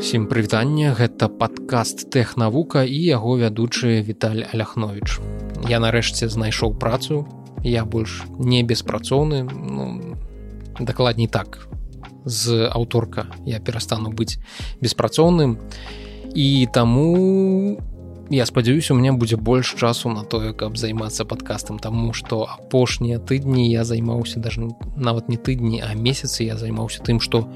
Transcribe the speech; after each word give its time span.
Сім 0.00 0.26
прывітання 0.26 0.90
гэта 0.98 1.28
падкаст 1.30 2.08
тэхнавука 2.10 2.82
і 2.82 2.98
яго 2.98 3.38
вядучы 3.38 4.02
Віталь 4.02 4.42
Аляхновіч. 4.50 5.22
Я 5.70 5.78
нарэшце 5.78 6.26
знайшоў 6.28 6.74
працу, 6.74 7.28
я 7.62 7.84
больш 7.84 8.26
не 8.38 8.62
беспрацоўны, 8.62 9.46
ну, 9.46 10.18
дакладней 10.80 11.28
так. 11.28 11.68
З 12.24 12.66
аўторка 12.74 13.30
я 13.46 13.60
перастану 13.60 14.10
быць 14.10 14.42
беспрацоўным 14.82 15.58
і 16.34 16.66
таму 16.72 17.78
я 18.30 18.46
спадзяюся 18.46 18.94
у 18.94 18.96
меня 18.96 19.12
будзе 19.12 19.36
больш 19.36 19.74
часу 19.78 20.10
на 20.10 20.24
тое 20.24 20.52
каб 20.52 20.76
займацца 20.76 21.24
падкастам 21.24 21.78
тому 21.78 22.12
что 22.12 22.48
апошнія 22.50 23.18
тыдні 23.18 23.70
я 23.70 23.84
займаўся 23.84 24.40
даже 24.40 24.74
нават 24.96 25.28
не 25.28 25.36
тыдні 25.36 25.84
а 25.86 25.94
месяцы 25.94 26.42
я 26.42 26.56
займаўся 26.56 27.02
тым 27.02 27.20
что 27.20 27.46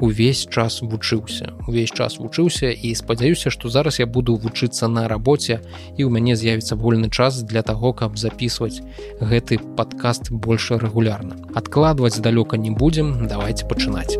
увесь 0.00 0.46
час 0.46 0.82
вучыўся. 0.82 1.52
Увесь 1.66 1.90
час 1.90 2.18
вучыўся 2.18 2.70
і 2.70 2.94
спадзяюся 2.94 3.50
что 3.50 3.68
зараз 3.68 3.98
я 4.00 4.06
буду 4.06 4.36
вучыцца 4.36 4.88
на 4.88 5.08
рабоце 5.08 5.60
і 5.96 6.04
у 6.04 6.10
мяне 6.10 6.36
з'явіцца 6.36 6.76
вольны 6.76 7.10
час 7.10 7.42
для 7.42 7.62
того 7.62 7.92
каб 7.92 8.18
записывать 8.18 8.82
гэты 9.20 9.58
подкаст 9.58 10.30
больше 10.30 10.78
рэгулярна. 10.78 11.36
Адкладваць 11.54 12.18
далёка 12.18 12.56
не 12.56 12.70
будем 12.70 13.26
давайте 13.28 13.66
пачынаць. 13.66 14.18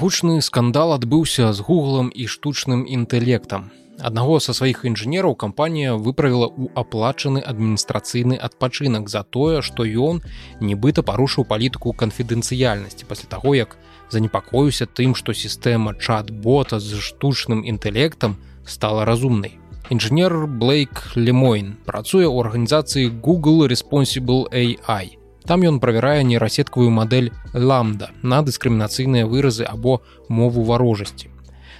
Гучны 0.00 0.40
скандал 0.40 0.92
адбыўся 0.92 1.52
з 1.52 1.60
гуглам 1.60 2.08
і 2.14 2.24
штучным 2.24 2.88
інтэлектам. 2.88 3.68
Аднаго 4.00 4.40
са 4.40 4.54
сваіх 4.56 4.84
інжынераў 4.88 5.34
кампанія 5.36 5.92
выправіла 5.94 6.48
ў 6.48 6.72
аплачаны 6.72 7.44
адміністрацыйны 7.44 8.40
адпачынак 8.40 9.12
за 9.12 9.22
тое, 9.22 9.60
што 9.60 9.84
ён 9.84 10.22
нібыта 10.60 11.04
парушыў 11.04 11.44
палітыку 11.44 11.92
канфідэнцыяльнасці 11.92 13.04
пасля 13.04 13.28
таго, 13.28 13.54
як 13.54 13.76
занепакоюся 14.08 14.88
тым, 14.88 15.14
што 15.14 15.36
сістэма 15.36 15.94
чат-бота 16.00 16.80
з 16.80 16.96
штучным 16.96 17.60
інтэлектам 17.62 18.40
стала 18.64 19.04
разумнай. 19.04 19.60
Інжынер 19.90 20.46
Блейк 20.46 21.12
Лемойн 21.16 21.76
працуе 21.84 22.24
ў 22.24 22.36
арганізацыі 22.46 23.12
Google 23.20 23.66
Responsible 23.68 24.48
AI 24.48 25.20
Там 25.48 25.64
ён 25.66 25.80
правярае 25.80 26.22
нейрасеткавую 26.24 26.92
мадэль 26.94 27.32
ламда 27.54 28.10
на 28.22 28.40
дыскрымінацыйныя 28.46 29.26
выразы 29.26 29.64
або 29.64 30.00
мову 30.28 30.62
варожасці. 30.62 31.29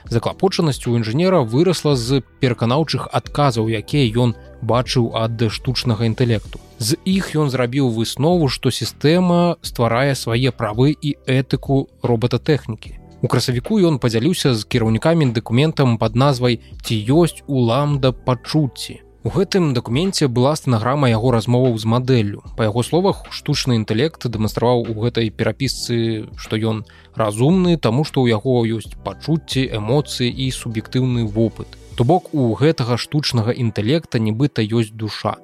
Заклапочанасць 0.09 0.87
у 0.87 0.97
інжынера 0.97 1.41
вырасла 1.43 1.97
з 1.97 2.23
пераканаўчых 2.41 3.09
адказаў, 3.13 3.69
якія 3.69 4.07
ён 4.25 4.35
бачыў 4.63 5.13
ад 5.17 5.43
штучнага 5.51 6.07
інтэлекту. 6.07 6.61
З 6.79 6.97
іх 7.05 7.37
ён 7.37 7.51
зрабіў 7.51 7.91
выснову, 7.93 8.49
што 8.49 8.71
сістэма 8.71 9.57
стварае 9.61 10.15
свае 10.15 10.51
правы 10.53 10.97
і 10.97 11.17
этыку 11.27 11.89
робататэхнікі. 12.03 12.97
У 13.21 13.29
красавіку 13.29 13.77
ён 13.85 14.01
падзяліўся 14.01 14.55
з 14.57 14.65
кіраўнікамі 14.65 15.33
дакументам 15.37 15.99
пад 16.01 16.17
назвай 16.17 16.61
ці 16.81 16.97
ёсць 16.97 17.45
у 17.47 17.61
ламда 17.61 18.13
пачуцці 18.13 19.01
У 19.23 19.29
гэтым 19.29 19.75
дакуменце 19.77 20.29
была 20.33 20.55
стэнаграма 20.57 21.11
яго 21.11 21.31
размоваў 21.35 21.75
з 21.77 21.85
мадэллю. 21.85 22.41
Па 22.57 22.65
яго 22.65 22.81
словах, 22.81 23.19
штучны 23.29 23.77
інтэлект 23.77 24.25
дэманстраваў 24.25 24.89
у 24.89 24.95
гэтай 25.05 25.29
перапісцы, 25.29 26.25
што 26.41 26.57
ён 26.57 26.81
разумны, 27.13 27.77
таму 27.77 28.09
што 28.09 28.25
ў 28.25 28.33
яго 28.33 28.65
ёсць 28.65 28.97
пачуцці, 29.05 29.69
эмоцыі 29.77 30.33
і 30.33 30.49
суб'ектыўны 30.49 31.29
вопыт. 31.29 31.77
То 32.01 32.09
бок 32.09 32.33
у 32.33 32.57
гэтага 32.57 32.97
штучнага 32.97 33.53
інтэлекта 33.53 34.17
нібыта 34.17 34.65
ёсць 34.65 34.97
душа. 34.97 35.37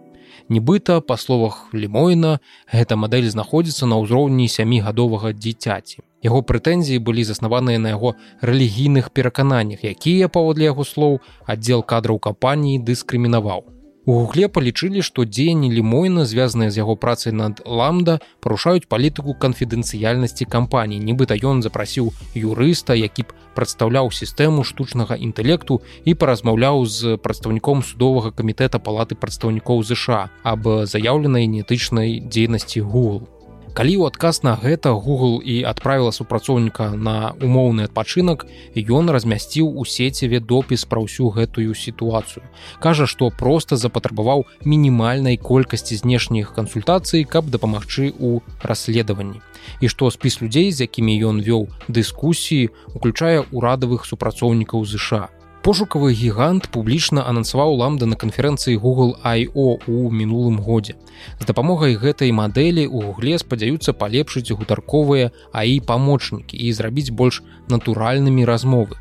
Нібыта, 0.49 1.01
па 1.01 1.17
словах 1.17 1.75
Лімойна, 1.75 2.39
гэта 2.71 2.95
мадэль 2.95 3.27
знаходзіцца 3.27 3.87
на 3.91 3.99
ўзроўні 3.99 4.47
сямігадовага 4.47 5.35
дзіцяці. 5.35 6.07
Яго 6.23 6.43
прэтэнзіі 6.47 7.03
былі 7.03 7.27
заснаваныя 7.27 7.83
на 7.83 7.91
яго 7.95 8.15
рэлігійных 8.41 9.11
перакананнях, 9.11 9.83
якія 9.83 10.31
паводле 10.31 10.71
яго 10.71 10.87
слоў 10.87 11.19
аддзел 11.51 11.83
кадраў 11.83 12.23
кампаніі 12.23 12.79
дыскрымінаваў. 12.79 13.76
У 14.07 14.13
гугле 14.23 14.47
палічылі, 14.47 15.03
што 15.03 15.25
дзеянні 15.27 15.67
лімойна, 15.67 16.23
звязаныя 16.31 16.71
з 16.71 16.79
яго 16.79 16.95
працай 16.95 17.35
над 17.35 17.59
ламда, 17.67 18.21
парушаюць 18.39 18.87
палітыку 18.87 19.35
канфідэнцыяльнасці 19.35 20.47
кампаніі. 20.47 21.03
Нібыта 21.03 21.35
ён 21.35 21.59
запрасіў 21.67 22.15
юрыста, 22.39 22.95
які 22.95 23.27
б 23.27 23.35
прадстаўляў 23.59 24.15
сістэму 24.15 24.63
штучнага 24.63 25.19
інтэлекту 25.19 25.83
і 26.07 26.15
паразмаўляў 26.15 26.87
з 26.87 27.19
прадстаўніком 27.19 27.83
судовага 27.83 28.31
камітэта 28.31 28.79
палаты 28.79 29.19
прадстаўнікоў 29.19 29.83
ЗША 29.83 30.31
аб 30.47 30.87
заяўленай 30.87 31.51
нетычнай 31.51 32.23
дзейнасці 32.23 32.87
Google 32.87 33.27
калі 33.77 33.93
ў 34.01 34.09
адказ 34.09 34.41
на 34.41 34.57
гэта 34.57 34.97
google 34.97 35.37
і 35.45 35.61
адправіла 35.69 36.09
супрацоўніка 36.09 36.97
на 36.97 37.37
умоўны 37.45 37.85
адпачынак 37.85 38.49
ён 38.73 39.13
размясціў 39.13 39.69
у 39.69 39.85
сеціве 39.85 40.41
допіс 40.41 40.89
пра 40.89 41.05
ўсю 41.05 41.29
гэтую 41.37 41.77
сітуацыю. 41.77 42.41
Кажа 42.81 43.05
што 43.05 43.29
просто 43.29 43.77
запатрабаваў 43.77 44.49
мінімальнай 44.65 45.37
колькасці 45.37 46.01
знешніх 46.01 46.57
кансультацый 46.57 47.29
каб 47.29 47.53
дапамагчы 47.53 48.17
ў 48.17 48.41
расследаванні. 48.65 49.45
І 49.85 49.93
што 49.93 50.09
спіс 50.09 50.41
людзей 50.41 50.73
з 50.73 50.89
якімі 50.89 51.21
ён 51.29 51.45
вёў 51.45 51.69
дыскусіі 51.93 52.73
уключае 52.97 53.45
ўрадавых 53.53 54.09
супрацоўнікаў 54.09 54.89
ЗША 54.89 55.36
пошукавы 55.67 56.13
гігант 56.15 56.69
публічна 56.71 57.25
анансаваў 57.27 57.73
ламда 57.79 58.07
на 58.07 58.15
канферэнцыі 58.15 58.79
Google 58.79 59.17
IO 59.27 59.83
у 59.91 60.11
мінулым 60.15 60.61
годзе. 60.63 60.95
З 61.43 61.49
дапамогай 61.49 61.99
гэтай 61.99 62.31
мадэлі 62.31 62.87
ў 62.87 63.11
гугле 63.11 63.35
спадзяюцца 63.43 63.91
палепшыць 63.91 64.55
гутарковыя 64.55 65.33
АІ 65.51 65.81
памочнікі 65.83 66.55
і 66.55 66.71
зрабіць 66.71 67.11
больш 67.11 67.43
натуральнымі 67.67 68.47
размовы. 68.47 68.95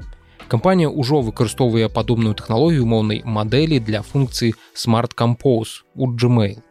Кампанія 0.50 0.90
ўжо 0.90 1.22
выкарыстоўвае 1.22 1.86
падобную 1.94 2.34
тэхналогію 2.34 2.90
моўнай 2.90 3.22
мадэлі 3.22 3.78
для 3.78 4.02
функцыі 4.02 4.58
Smart 4.74 5.14
Compose 5.14 5.86
у 5.94 6.09
Gmail 6.09 6.66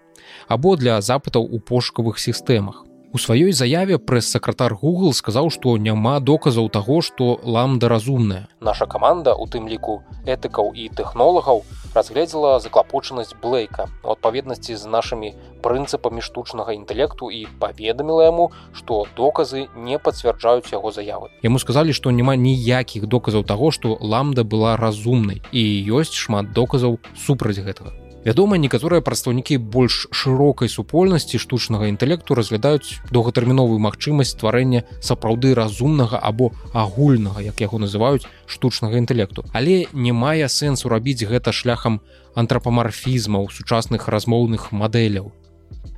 або 0.48 0.74
для 0.74 0.98
запытаў 1.00 1.46
у 1.46 1.62
пошукавых 1.62 2.18
сістэмах. 2.18 2.83
У 3.14 3.18
сваёй 3.22 3.52
заяве 3.52 3.98
прэс-сакратар 4.02 4.74
Google 4.74 5.14
сказаў, 5.14 5.46
што 5.54 5.76
няма 5.78 6.18
доказаў 6.18 6.66
таго, 6.66 6.98
што 6.98 7.38
ламда 7.46 7.86
разумная. 7.86 8.48
Наша 8.58 8.90
каманда, 8.90 9.36
у 9.38 9.46
тым 9.46 9.70
ліку 9.70 10.02
этыкаў 10.26 10.74
і 10.74 10.90
тэхнолагаў 10.90 11.62
разгледзела 11.94 12.58
заклапочанасць 12.58 13.38
Блейка 13.38 13.86
у 14.02 14.18
адпаведнасці 14.18 14.74
з 14.74 14.90
нашымі 14.90 15.30
прынцыпамі 15.62 16.26
штучнага 16.26 16.74
інтэлекту 16.74 17.30
і 17.30 17.46
паведаміла 17.62 18.26
яму, 18.34 18.50
што 18.74 19.06
доказы 19.14 19.70
не 19.78 20.02
пацвярджаюць 20.02 20.74
яго 20.74 20.90
заявы. 20.90 21.30
Яму 21.46 21.62
сказалі, 21.62 21.94
што 21.94 22.10
няма 22.10 22.34
ніякіх 22.34 23.06
доказаў 23.06 23.46
таго, 23.46 23.70
што 23.70 23.94
ламда 24.02 24.42
была 24.42 24.74
разумнай 24.74 25.38
і 25.54 25.62
ёсць 25.86 26.18
шмат 26.18 26.50
доказаў 26.50 26.98
супраць 27.14 27.62
гэтага. 27.62 27.94
Вядома, 28.24 28.56
некаторыя 28.56 29.04
прадстаўнікі 29.04 29.58
больш 29.60 30.06
шырокай 30.08 30.70
супольнасці 30.72 31.36
штучнага 31.36 31.90
інтэлекту 31.92 32.32
разглядаюць 32.32 32.96
доўгатэрміновую 33.12 33.76
магчымасць 33.84 34.32
стварэння 34.32 34.80
сапраўды 35.04 35.52
разумнага 35.52 36.16
або 36.16 36.48
агульнага, 36.72 37.44
як 37.44 37.60
яго 37.60 37.76
называюць 37.84 38.24
штучнага 38.48 38.96
інтэлекту. 38.96 39.44
Але 39.52 39.84
не 39.92 40.16
мае 40.16 40.48
сэнсу 40.48 40.88
рабіць 40.88 41.28
гэта 41.28 41.52
шляхам 41.52 42.00
антрапамарфізмаў 42.32 43.52
сучасных 43.52 44.08
размоўных 44.08 44.72
мадэляў. 44.72 45.28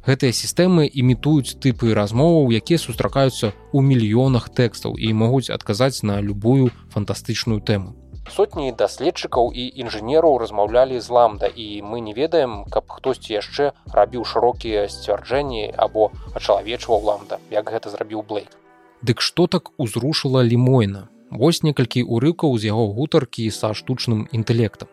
Гэтыя 0.06 0.34
сістэмы 0.34 0.90
імітуюць 0.90 1.62
тыпы 1.62 1.94
размоваў, 1.94 2.50
якія 2.50 2.82
сустракаюцца 2.82 3.54
ў 3.70 3.78
мільёнах 3.86 4.50
тэкстаў 4.50 4.98
і 4.98 5.14
могуць 5.14 5.50
адказаць 5.54 6.02
на 6.02 6.18
любую 6.18 6.74
фантастычную 6.90 7.62
тэму. 7.62 7.94
Сотні 8.26 8.72
даследчыкаў 8.72 9.52
і 9.54 9.64
інжынераў 9.82 10.38
размаўлялі 10.42 10.98
з 11.00 11.08
ламда 11.10 11.46
і 11.46 11.82
мы 11.82 12.00
не 12.00 12.12
ведаем, 12.12 12.64
каб 12.66 12.90
хтосьці 12.90 13.38
яшчэ 13.38 13.70
рабіў 13.94 14.26
шырокія 14.26 14.88
сцвярджэнні 14.90 15.70
або 15.76 16.10
ачалавечваў 16.34 17.06
ламда, 17.06 17.38
як 17.50 17.70
гэта 17.70 17.90
зрабіў 17.94 18.26
блейк. 18.26 18.50
Дык 19.02 19.22
што 19.22 19.46
так 19.46 19.70
узрушыла 19.78 20.42
лімойна. 20.42 21.08
Вось 21.30 21.62
некалькі 21.62 22.02
урыкаў 22.02 22.58
з 22.58 22.70
яго 22.70 22.86
гутаркі 22.98 23.46
са 23.50 23.74
штучным 23.74 24.26
інтэлектам. 24.32 24.88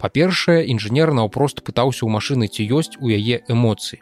Па-першае, 0.00 0.64
інжынер 0.72 1.12
наўпрост 1.12 1.60
пытаўся 1.64 2.04
ў 2.04 2.10
машыны, 2.12 2.48
ці 2.48 2.64
ёсць 2.64 2.96
у 3.00 3.12
яе 3.12 3.44
эмоцыі. 3.48 4.00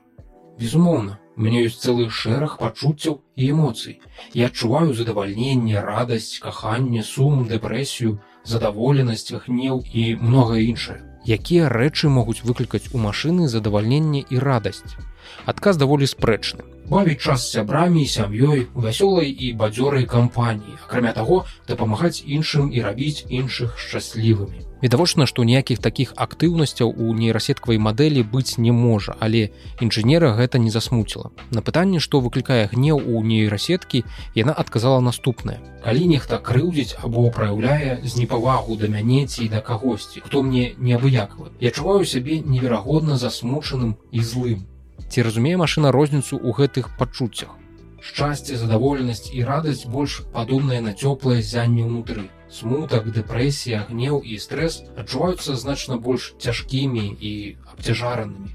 Безумоўна, 0.58 1.18
у 1.38 1.42
мяне 1.42 1.62
ёсць 1.66 1.82
цэлы 1.82 2.06
шэраг 2.10 2.58
пачуццяў 2.58 3.18
і 3.34 3.50
эмоцый. 3.54 3.98
Я 4.34 4.50
адчуваю 4.50 4.94
задавальненне, 4.94 5.78
радасць, 5.82 6.38
каханне, 6.42 7.02
сум, 7.02 7.46
дэпрэсію, 7.50 8.18
задаволенасць 8.48 9.32
гнеў 9.46 9.84
і 9.92 10.04
многае 10.20 10.64
іншае. 10.64 11.00
Якія 11.28 11.68
рэчы 11.68 12.08
могуць 12.08 12.40
выклікаць 12.48 12.88
у 12.96 12.98
машыны 12.98 13.48
задавальненне 13.52 14.24
і 14.30 14.40
радасць? 14.44 14.96
Адказ 15.44 15.76
даволі 15.76 16.08
спрэчны. 16.08 16.64
Бавіць 16.88 17.20
час 17.20 17.50
сябрамі 17.52 18.06
сям'ёй 18.08 18.64
у 18.72 18.86
вясёлай 18.86 19.28
і 19.28 19.52
бадзёрай 19.60 20.08
кампаніі. 20.08 20.80
Акрамя 20.86 21.12
таго 21.12 21.44
дапамагаць 21.68 22.24
іншым 22.24 22.72
і 22.72 22.80
рабіць 22.88 23.28
іншых 23.28 23.76
шчаслівымі 23.76 24.67
відавочна 24.82 25.26
што 25.26 25.44
ніякіх 25.44 25.78
такіх 25.78 26.14
актыўнасцяў 26.16 26.92
у 26.92 27.14
нейрасеткавай 27.14 27.78
мадэлі 27.78 28.22
быць 28.22 28.58
не 28.58 28.72
можа 28.72 29.16
але 29.20 29.50
інжынера 29.80 30.32
гэта 30.38 30.58
не 30.58 30.70
засмуціла. 30.70 31.30
На 31.50 31.62
пытанне 31.62 32.00
што 32.00 32.20
выклікае 32.20 32.68
гнеў 32.72 33.02
у 33.02 33.22
нейрасеткі 33.22 34.04
яна 34.34 34.52
адказала 34.52 35.00
наступнае. 35.00 35.58
Калі 35.84 36.06
нехта 36.14 36.38
крыўдзіць 36.38 36.98
або 37.02 37.28
праяўляе 37.30 38.00
з 38.04 38.12
непавагу 38.22 38.76
да 38.76 38.88
мяне 38.88 39.26
ці 39.26 39.48
да 39.52 39.60
кагосьці 39.60 40.22
хто 40.24 40.42
мне 40.42 40.72
не 40.78 40.96
абыякавы 40.98 41.50
я 41.60 41.70
чуваю 41.70 42.04
сябе 42.04 42.40
неверагодна 42.40 43.16
засмучаным 43.16 43.96
і 44.12 44.22
злым 44.32 44.66
ці 45.08 45.22
разумее 45.26 45.56
машына 45.56 45.92
розніцу 45.94 46.36
ў 46.38 46.50
гэтых 46.58 46.94
пачуццях 46.98 47.57
шчасце 48.00 48.56
задаволенасць 48.56 49.30
і 49.34 49.44
радасць 49.44 49.86
больш 49.86 50.22
падобныя 50.34 50.80
на 50.84 50.94
цёплае 50.94 51.42
зянне 51.42 51.84
ўнутры 51.84 52.28
смутак 52.48 53.10
дэпрэсія 53.12 53.84
гнеў 53.90 54.22
і 54.24 54.38
стрэс 54.44 54.80
адчуваюцца 54.96 55.56
значна 55.62 55.98
больш 56.08 56.32
цяжкімі 56.40 57.04
і 57.20 57.32
абцяжаранымі 57.74 58.54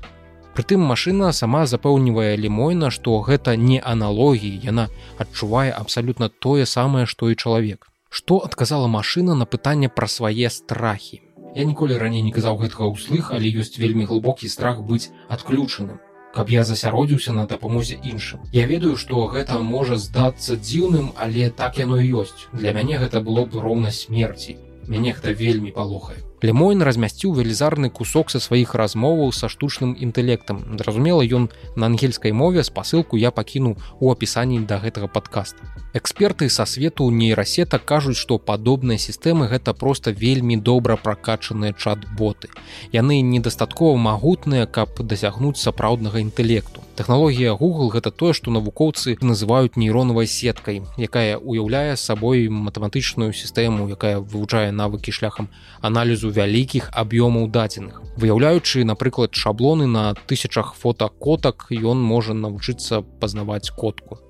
Прытым 0.54 0.86
машына 0.86 1.32
сама 1.34 1.66
запэўнівае 1.70 2.38
лімойна 2.38 2.90
што 2.94 3.18
гэта 3.28 3.56
не 3.58 3.82
аналогіі 3.94 4.60
яна 4.66 4.86
адчувае 5.26 5.72
абсалютна 5.74 6.30
тое 6.46 6.70
самае 6.70 7.06
што 7.14 7.30
і 7.34 7.36
чалавек. 7.36 7.90
Што 8.10 8.38
адказала 8.48 8.88
машына 8.96 9.34
на 9.40 9.50
пытанне 9.50 9.90
пра 9.90 10.08
свае 10.16 10.54
страхі? 10.54 11.22
Я 11.58 11.66
ніколі 11.66 11.98
раней 11.98 12.22
не 12.22 12.34
казаў 12.38 12.62
гэтага 12.62 12.94
ўслых 12.94 13.34
але 13.34 13.50
ёсць 13.66 13.82
вельмі 13.82 14.06
глыбокі 14.14 14.50
страх 14.56 14.86
быць 14.86 15.10
адключаным 15.38 15.98
каб 16.34 16.50
я 16.50 16.64
засяродзіўся 16.66 17.34
на 17.38 17.46
дапамозе 17.46 18.00
іншым. 18.02 18.42
Я 18.52 18.66
ведаю, 18.66 18.98
што 18.98 19.28
гэта 19.34 19.60
можа 19.62 19.98
здацца 20.02 20.58
дзіўным, 20.58 21.14
але 21.16 21.50
так 21.50 21.78
яно 21.78 22.02
і 22.02 22.26
ёсць. 22.26 22.50
Для 22.54 22.74
мяне 22.74 22.98
гэта 22.98 23.22
было 23.22 23.46
б 23.46 23.62
роўна 23.62 23.92
смерці. 23.92 24.58
Мяне 24.88 25.14
гэта 25.14 25.32
вельмі 25.32 25.72
палохае. 25.72 26.18
Лемойн 26.44 26.82
размясціў 26.84 27.38
велізарны 27.40 27.88
кусок 27.88 28.28
са 28.34 28.40
сваіх 28.44 28.74
размоваў 28.76 29.32
са 29.32 29.48
штучным 29.48 29.96
інтэлектам. 29.96 30.60
Зразумела, 30.76 31.24
ён 31.24 31.48
на 31.80 31.88
ангельскай 31.88 32.36
мове 32.36 32.66
спасылку 32.68 33.16
я 33.16 33.32
пакінуў 33.32 33.78
у 34.04 34.12
апісанні 34.12 34.60
да 34.68 34.82
гэтага 34.84 35.08
падкаста. 35.08 35.64
Эксперты 35.96 36.50
са 36.50 36.66
свету 36.68 37.08
нейрасета 37.10 37.80
кажуць, 37.80 38.20
што 38.20 38.40
падобныя 38.40 39.00
сістэмы 39.00 39.48
гэта 39.48 39.72
проста 39.72 40.12
вельмі 40.12 40.58
добра 40.60 40.98
пракачаныя 40.98 41.72
чат-боты. 41.72 42.52
Яны 42.92 43.22
недастаткова 43.22 43.96
магутныя, 43.96 44.68
каб 44.68 45.00
дасягнуць 45.00 45.64
сапраўднага 45.64 46.20
інтэлекту. 46.20 46.84
Тэхналогія 46.96 47.56
Google 47.58 47.90
гэта 47.90 48.12
тое, 48.14 48.34
што 48.38 48.52
навукоўцы 48.54 49.18
называюць 49.18 49.74
нейронавай 49.82 50.28
сеткай, 50.30 50.84
якая 51.02 51.38
уяўляе 51.42 51.96
сабой 51.98 52.50
матэматычную 52.54 53.34
сістэму, 53.34 53.90
якая 53.90 54.20
вывучае 54.22 54.70
навыкі 54.70 55.10
шляхам 55.10 55.50
аналізу 55.82 56.30
вялікіх 56.30 56.92
аб'ёмаў 56.94 57.50
дадзеных. 57.50 57.98
Выяўляючы, 58.16 58.86
напрыклад, 58.86 59.34
шаблоны 59.34 59.88
на 59.88 60.14
тысячах 60.14 60.76
фотакотак, 60.78 61.66
ён 61.74 61.98
можа 61.98 62.38
навучыцца 62.38 63.02
пазнаваць 63.02 63.74
котку. 63.74 64.22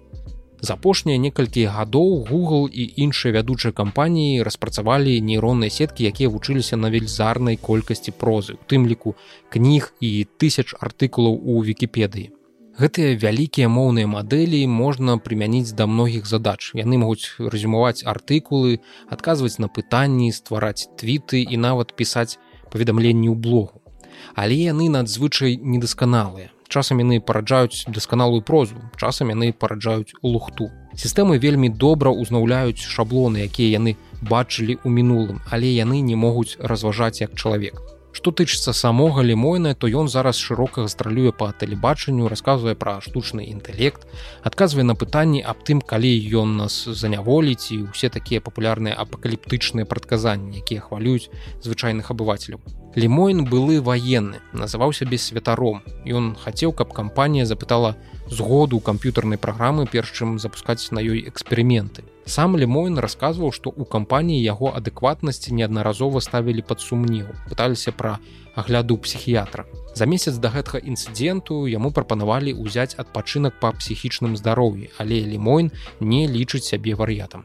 За 0.64 0.80
апошнія 0.80 1.20
некалькі 1.20 1.66
гадоў 1.68 2.24
Google 2.30 2.72
і 2.72 2.84
іншыя 3.04 3.36
вядучыя 3.36 3.76
кампаніі 3.76 4.48
распрацавалі 4.48 5.20
нейронныя 5.20 5.68
сеткі, 5.68 6.08
якія 6.08 6.32
вучыліся 6.32 6.80
на 6.80 6.88
вельзарнай 6.88 7.60
колькасці 7.60 8.16
прозы, 8.16 8.56
у 8.56 8.64
тым 8.72 8.88
ліку 8.88 9.20
кніг 9.52 9.92
і 10.00 10.24
тысяч 10.40 10.72
артыкулаў 10.80 11.36
у 11.36 11.60
вікіпедыі. 11.60 12.32
Гэтыя 12.74 13.14
вялікія 13.22 13.70
моўныя 13.70 14.10
мадэлі 14.10 14.60
можна 14.66 15.20
прымяніць 15.22 15.78
да 15.78 15.86
многіх 15.86 16.26
задач. 16.26 16.74
Яны 16.74 16.98
могуць 16.98 17.30
рэзюмаваць 17.38 18.02
артыкулы, 18.02 18.82
адказваць 19.14 19.62
на 19.62 19.70
пытанні, 19.70 20.34
ствараць 20.34 20.90
твіты 20.98 21.46
і 21.46 21.62
нават 21.62 21.94
пісаць 21.94 22.42
паведамленні 22.74 23.30
ў 23.30 23.38
блогу. 23.38 23.78
Але 24.34 24.58
яны 24.58 24.90
надзвычай 24.90 25.62
недасканалыя. 25.62 26.50
Часам 26.66 27.06
яны 27.06 27.22
параджаюць 27.22 27.86
дасканалую 27.94 28.42
прозу, 28.42 28.82
часам 28.98 29.30
яны 29.30 29.54
параджаюць 29.54 30.18
лухту. 30.26 30.74
Сістэмы 30.98 31.38
вельмі 31.38 31.70
добра 31.70 32.10
ўзнаўляюць 32.10 32.82
шаблоны, 32.82 33.46
якія 33.46 33.78
яны 33.78 34.02
бачылі 34.26 34.82
ў 34.82 34.90
мінулым, 34.90 35.46
але 35.54 35.70
яны 35.70 36.02
не 36.02 36.18
могуць 36.18 36.58
разважаць 36.58 37.22
як 37.22 37.38
чалавек. 37.38 37.78
Што 38.14 38.30
тычыцца 38.30 38.74
самога 38.78 39.24
лімойна, 39.26 39.74
то 39.74 39.90
ён 39.90 40.08
зараз 40.08 40.38
шырока 40.38 40.86
гастралюе 40.86 41.34
па 41.34 41.50
тэлебачанню, 41.50 42.30
расказвае 42.30 42.76
пра 42.78 43.02
штучны 43.02 43.50
інтэлект, 43.50 44.06
адказвае 44.46 44.86
на 44.86 44.94
пытанні 44.94 45.42
аб 45.42 45.66
тым, 45.66 45.82
калі 45.82 46.14
ён 46.44 46.54
нас 46.62 46.78
заняволіць 46.86 47.74
і 47.74 47.90
ўсе 47.90 48.14
такія 48.14 48.46
папулярныя 48.46 48.94
апакаліптычныя 48.94 49.90
прадказанні, 49.90 50.62
якія 50.62 50.86
хвалююць 50.86 51.34
звычайных 51.66 52.14
абывацеляў. 52.14 52.62
Лімойн 52.94 53.50
былы 53.50 53.82
ваенны, 53.82 54.46
называўся 54.54 55.10
без 55.10 55.26
святаром. 55.26 55.82
Ён 56.06 56.38
хацеў, 56.38 56.78
каб 56.78 56.94
кампанія 56.94 57.50
запытала 57.50 57.98
згоду 58.30 58.78
камп'ютарнай 58.80 59.42
праграмы 59.42 59.90
перш 59.90 60.14
чым 60.14 60.38
запускаць 60.38 60.94
на 60.94 61.02
ёй 61.02 61.26
эксперыменты. 61.26 62.06
Сам 62.26 62.56
Лемойн 62.56 63.00
расказваў, 63.04 63.52
што 63.52 63.70
ў 63.70 63.84
кампаніі 63.84 64.40
яго 64.40 64.72
адэкватнасці 64.72 65.52
неаднаразова 65.60 66.24
ставілі 66.24 66.64
пад 66.64 66.80
сумнеў, 66.80 67.28
пыталіся 67.52 67.92
пра 67.92 68.20
агляду 68.56 68.98
псіхіятра. 68.98 69.66
За 69.94 70.08
месяц 70.08 70.40
да 70.40 70.48
гэтага 70.50 70.80
інцыдэнту 70.80 71.68
яму 71.68 71.92
прапанавалі 71.92 72.56
ўзяць 72.56 72.96
адпачынак 72.96 73.60
па 73.60 73.76
псіхічным 73.76 74.40
здароўі, 74.40 74.90
але 74.98 75.20
Лемойн 75.28 75.72
не 76.00 76.24
лічыць 76.28 76.64
сябе 76.64 76.96
вар'ятам. 76.96 77.44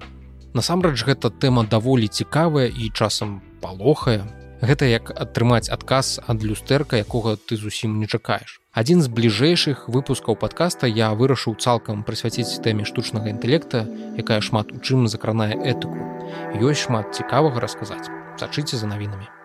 Насамрэч 0.55 1.03
гэта 1.05 1.29
тэма 1.29 1.67
даволі 1.67 2.07
цікавая 2.07 2.71
і 2.71 2.89
часам 2.95 3.43
палохае, 3.61 4.23
Гэта 4.59 4.91
як 4.91 5.11
атрымаць 5.15 5.71
адказ 5.71 6.19
ад 6.27 6.43
люстэрка, 6.43 6.99
якога 6.99 7.39
ты 7.39 7.55
зусім 7.55 8.01
не 8.03 8.11
чакаеш. 8.11 8.59
Адзін 8.75 9.03
з 9.07 9.09
бліжэйшых 9.09 9.87
выпускаў 9.87 10.35
падкаста 10.35 10.91
я 10.91 11.15
вырашыў 11.15 11.55
цалкам 11.63 12.03
прысвяціць 12.03 12.59
тэме 12.67 12.83
штучнага 12.83 13.31
інтэлекта, 13.31 13.87
якая 14.19 14.43
шмат 14.43 14.75
у 14.75 14.83
чым 14.83 15.07
закранае 15.07 15.55
этыку. 15.55 15.95
Ёсць 16.59 16.91
шмат 16.91 17.15
цікавага 17.15 17.63
расказаць. 17.63 18.11
Сачыце 18.39 18.75
за 18.75 18.91
навінамі. 18.91 19.38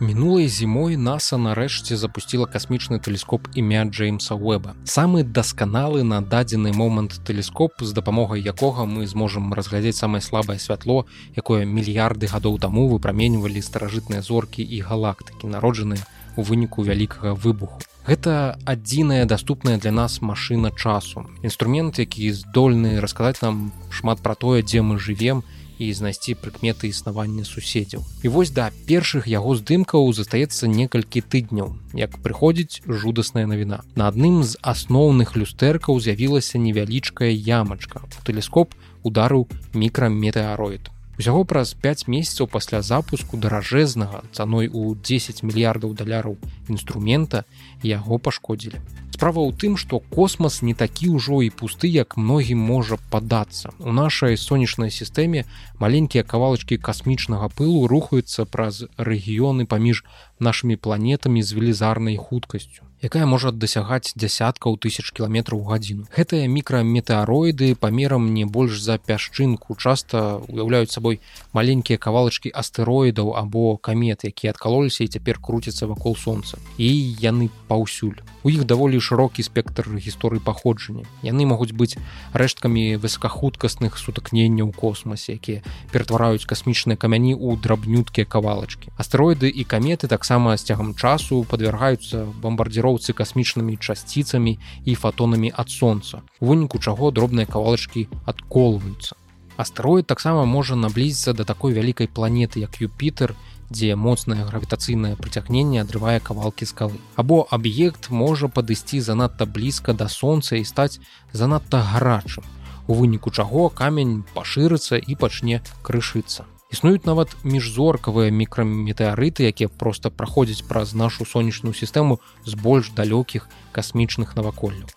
Мінулай 0.00 0.48
зімой 0.48 0.96
NASAа 0.96 1.36
нарэшце 1.36 1.92
запусціла 2.00 2.46
касмічны 2.48 2.96
тэлескоп 3.04 3.50
імя 3.52 3.84
Джеймса 3.84 4.32
Уэба. 4.32 4.72
Самы 4.88 5.28
дасканалы 5.28 6.00
на 6.08 6.22
дадзены 6.24 6.72
момант 6.72 7.20
тэлескоп, 7.28 7.84
з 7.84 7.92
дапамогай 7.92 8.40
якога 8.40 8.88
мы 8.88 9.04
зможам 9.04 9.52
разглядзець 9.52 10.00
самае 10.00 10.24
слабае 10.24 10.56
святло, 10.56 11.04
якое 11.36 11.68
мільярды 11.68 12.32
гадоў 12.32 12.56
таму 12.56 12.88
выпраменьвалі 12.88 13.60
старажытныя 13.60 14.24
зоркі 14.24 14.64
і 14.64 14.80
галактыкі, 14.80 15.52
народжаныя 15.52 16.00
у 16.40 16.48
выніку 16.48 16.80
вялікага 16.80 17.36
выбуху. 17.36 17.84
Гэта 18.08 18.56
адзіная 18.64 19.28
даступная 19.28 19.76
для 19.76 19.92
нас 19.92 20.24
машына 20.24 20.72
часу. 20.72 21.28
Інструмент, 21.44 22.00
які 22.00 22.32
здольны 22.32 23.04
расказаць 23.04 23.44
нам 23.44 23.68
шмат 23.92 24.24
пра 24.24 24.32
тое, 24.32 24.64
дзе 24.64 24.80
мы 24.80 24.96
жывем, 24.96 25.44
і 25.80 25.88
знайсці 25.96 26.36
прыкметы 26.36 26.92
існавання 26.92 27.48
суседзяў. 27.48 28.04
І 28.22 28.28
вось 28.28 28.52
да 28.52 28.68
першых 28.84 29.24
яго 29.24 29.56
здымкаў 29.56 30.12
застаецца 30.12 30.68
некалькі 30.68 31.24
тыдняў, 31.24 31.72
як 31.96 32.20
прыходзіць 32.20 32.84
жудасная 32.84 33.48
навіна. 33.48 33.80
На 33.96 34.12
адным 34.12 34.44
з 34.44 34.60
асноўных 34.60 35.34
люстэркаў 35.40 35.96
з'явілася 36.04 36.60
невялічкая 36.60 37.32
ямачка. 37.32 38.04
Тэлескоп 38.28 38.76
ударыў 39.02 39.48
мікраметеароид. 39.72 40.92
Усяго 41.20 41.44
праз 41.44 41.74
5 41.84 42.08
месяцаў 42.08 42.46
пасля 42.48 42.78
запуску 42.80 43.36
даражэзнага 43.36 44.22
цаной 44.32 44.70
у 44.72 44.94
10 45.08 45.42
мільярдаў 45.44 45.92
даляраў 45.92 46.38
інструмента 46.72 47.42
яго 47.84 48.16
пашкодзілі. 48.16 48.80
Справа 49.12 49.44
ў 49.44 49.52
тым, 49.52 49.76
што 49.76 50.00
космас 50.00 50.62
не 50.64 50.72
такі 50.72 51.12
ўжо 51.12 51.44
і 51.44 51.52
пусты, 51.52 51.92
як 51.92 52.16
многім 52.16 52.64
можа 52.72 52.96
падацца. 53.12 53.76
У 53.84 53.92
нашай 53.92 54.40
сонечнай 54.40 54.88
сістэме 54.88 55.44
маленькія 55.76 56.24
кавалачкі 56.24 56.80
касмічнага 56.80 57.52
пылу 57.52 57.84
рухаюцца 57.84 58.48
праз 58.48 58.86
рэгіёны 58.96 59.68
паміж 59.68 60.06
нашымі 60.40 60.80
планетамі 60.80 61.44
з 61.44 61.52
велізарнай 61.52 62.16
хуткасцю 62.16 62.88
якая 63.02 63.26
можа 63.26 63.50
дасягаць 63.50 64.12
дзясяткаў 64.16 64.76
тысяч 64.76 65.08
кіламетраў 65.16 65.64
гадзіну. 65.64 66.06
Гэтыя 66.12 66.48
мікраметеароіды 66.48 67.74
памерам 67.74 68.32
не 68.34 68.44
больш 68.44 68.80
за 68.80 68.98
пясчынку 68.98 69.76
часта 69.76 70.40
уяўляюць 70.48 70.92
сабой 70.92 71.20
маленькія 71.52 71.98
кавалачкі 71.98 72.52
астэроідаў 72.52 73.36
або 73.36 73.76
камет, 73.76 74.24
якія 74.24 74.52
адкалоліся 74.52 75.04
і 75.04 75.12
цяпер 75.12 75.40
круцяцца 75.40 75.88
вакол 75.88 76.16
сонца. 76.16 76.60
І 76.76 76.88
яны 77.20 77.48
паўсюль. 77.68 78.20
У 78.42 78.48
іх 78.48 78.64
даволі 78.64 79.00
шырокі 79.00 79.44
спектр 79.44 79.84
гісторыі 80.00 80.40
паходжання. 80.40 81.04
Яны 81.20 81.44
могуць 81.44 81.76
быць 81.76 82.00
рэшткамі 82.32 82.96
высокахуткасных 82.96 84.00
сутыкненняў 84.00 84.72
у 84.72 84.76
космасе, 84.76 85.36
якія 85.36 85.60
ператвараюць 85.92 86.48
касмічныя 86.48 86.96
камяні 86.96 87.36
ў 87.36 87.60
драбнюткія 87.60 88.24
кавалачкі. 88.24 88.92
Астэроіды 88.96 89.52
і 89.52 89.64
каметы 89.68 90.08
таксама 90.08 90.56
з 90.56 90.64
цягам 90.64 90.96
часу 90.96 91.44
падвяргаюцца 91.44 92.24
бомбардзіров 92.40 92.89
кіроўцы 92.90 93.14
касмічнымі 93.14 93.78
часціцамі 93.78 94.58
і 94.84 94.94
фатонамі 94.94 95.52
ад 95.54 95.70
сонца. 95.70 96.22
У 96.40 96.50
выніку 96.50 96.82
чаго 96.82 97.10
дробныя 97.14 97.46
кавалачкі 97.46 98.08
адколваюцца. 98.26 99.14
Астэроід 99.56 100.06
таксама 100.06 100.44
можа 100.44 100.74
наблізіцца 100.74 101.32
да 101.32 101.44
такой 101.44 101.72
вялікай 101.72 102.08
планеты 102.08 102.58
як 102.58 102.82
юпітер 102.82 103.34
дзе 103.70 103.94
моцнае 103.94 104.42
гравітацыйнае 104.42 105.14
прыцягненне 105.14 105.78
адрывае 105.86 106.18
кавалкі 106.18 106.66
скалы 106.66 106.98
або 107.14 107.46
аб'ект 107.50 108.10
можа 108.10 108.50
падысці 108.50 108.98
занадта 108.98 109.46
блізка 109.46 109.94
да 109.94 110.10
сонца 110.10 110.58
і 110.58 110.66
стаць 110.66 110.98
занадта 111.30 111.78
гарачым. 111.94 112.42
У 112.90 112.98
выніку 112.98 113.30
чаго 113.30 113.70
камень 113.70 114.24
пашырыцца 114.34 114.98
і 114.98 115.14
пачне 115.14 115.62
крышыцца 115.86 116.49
існуюць 116.70 117.06
нават 117.06 117.34
міжзоркавыя 117.42 118.30
мікраметэарыты 118.30 119.50
якія 119.50 119.68
проста 119.68 120.10
праходзяць 120.10 120.66
праз 120.68 120.94
нашу 120.94 121.26
сонечную 121.26 121.74
сістэму 121.74 122.20
з 122.46 122.54
больш 122.54 122.94
далёкіх 122.94 123.48
касмічных 123.76 124.36
наваколляў 124.38 124.88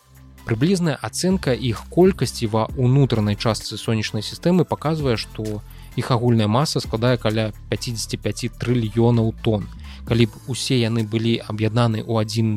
прыблізная 0.45 0.95
ацэнка 0.99 1.53
іх 1.55 1.87
колькасці 1.89 2.51
ва 2.51 2.67
ўнутранай 2.75 3.39
частцы 3.39 3.79
сонечнай 3.79 4.23
сістэмы 4.23 4.67
паказвае 4.67 5.15
што 5.17 5.63
іх 5.95 6.11
агульная 6.11 6.47
маса 6.47 6.79
складае 6.83 7.17
каля 7.17 7.51
55 7.69 8.51
трыльёнаў 8.59 9.33
тонн. 9.43 9.67
Калі 10.05 10.25
б 10.27 10.31
усе 10.47 10.79
яны 10.79 11.07
былі 11.07 11.39
аб'яднаны 11.39 12.03
ў 12.03 12.13
адзін 12.25 12.47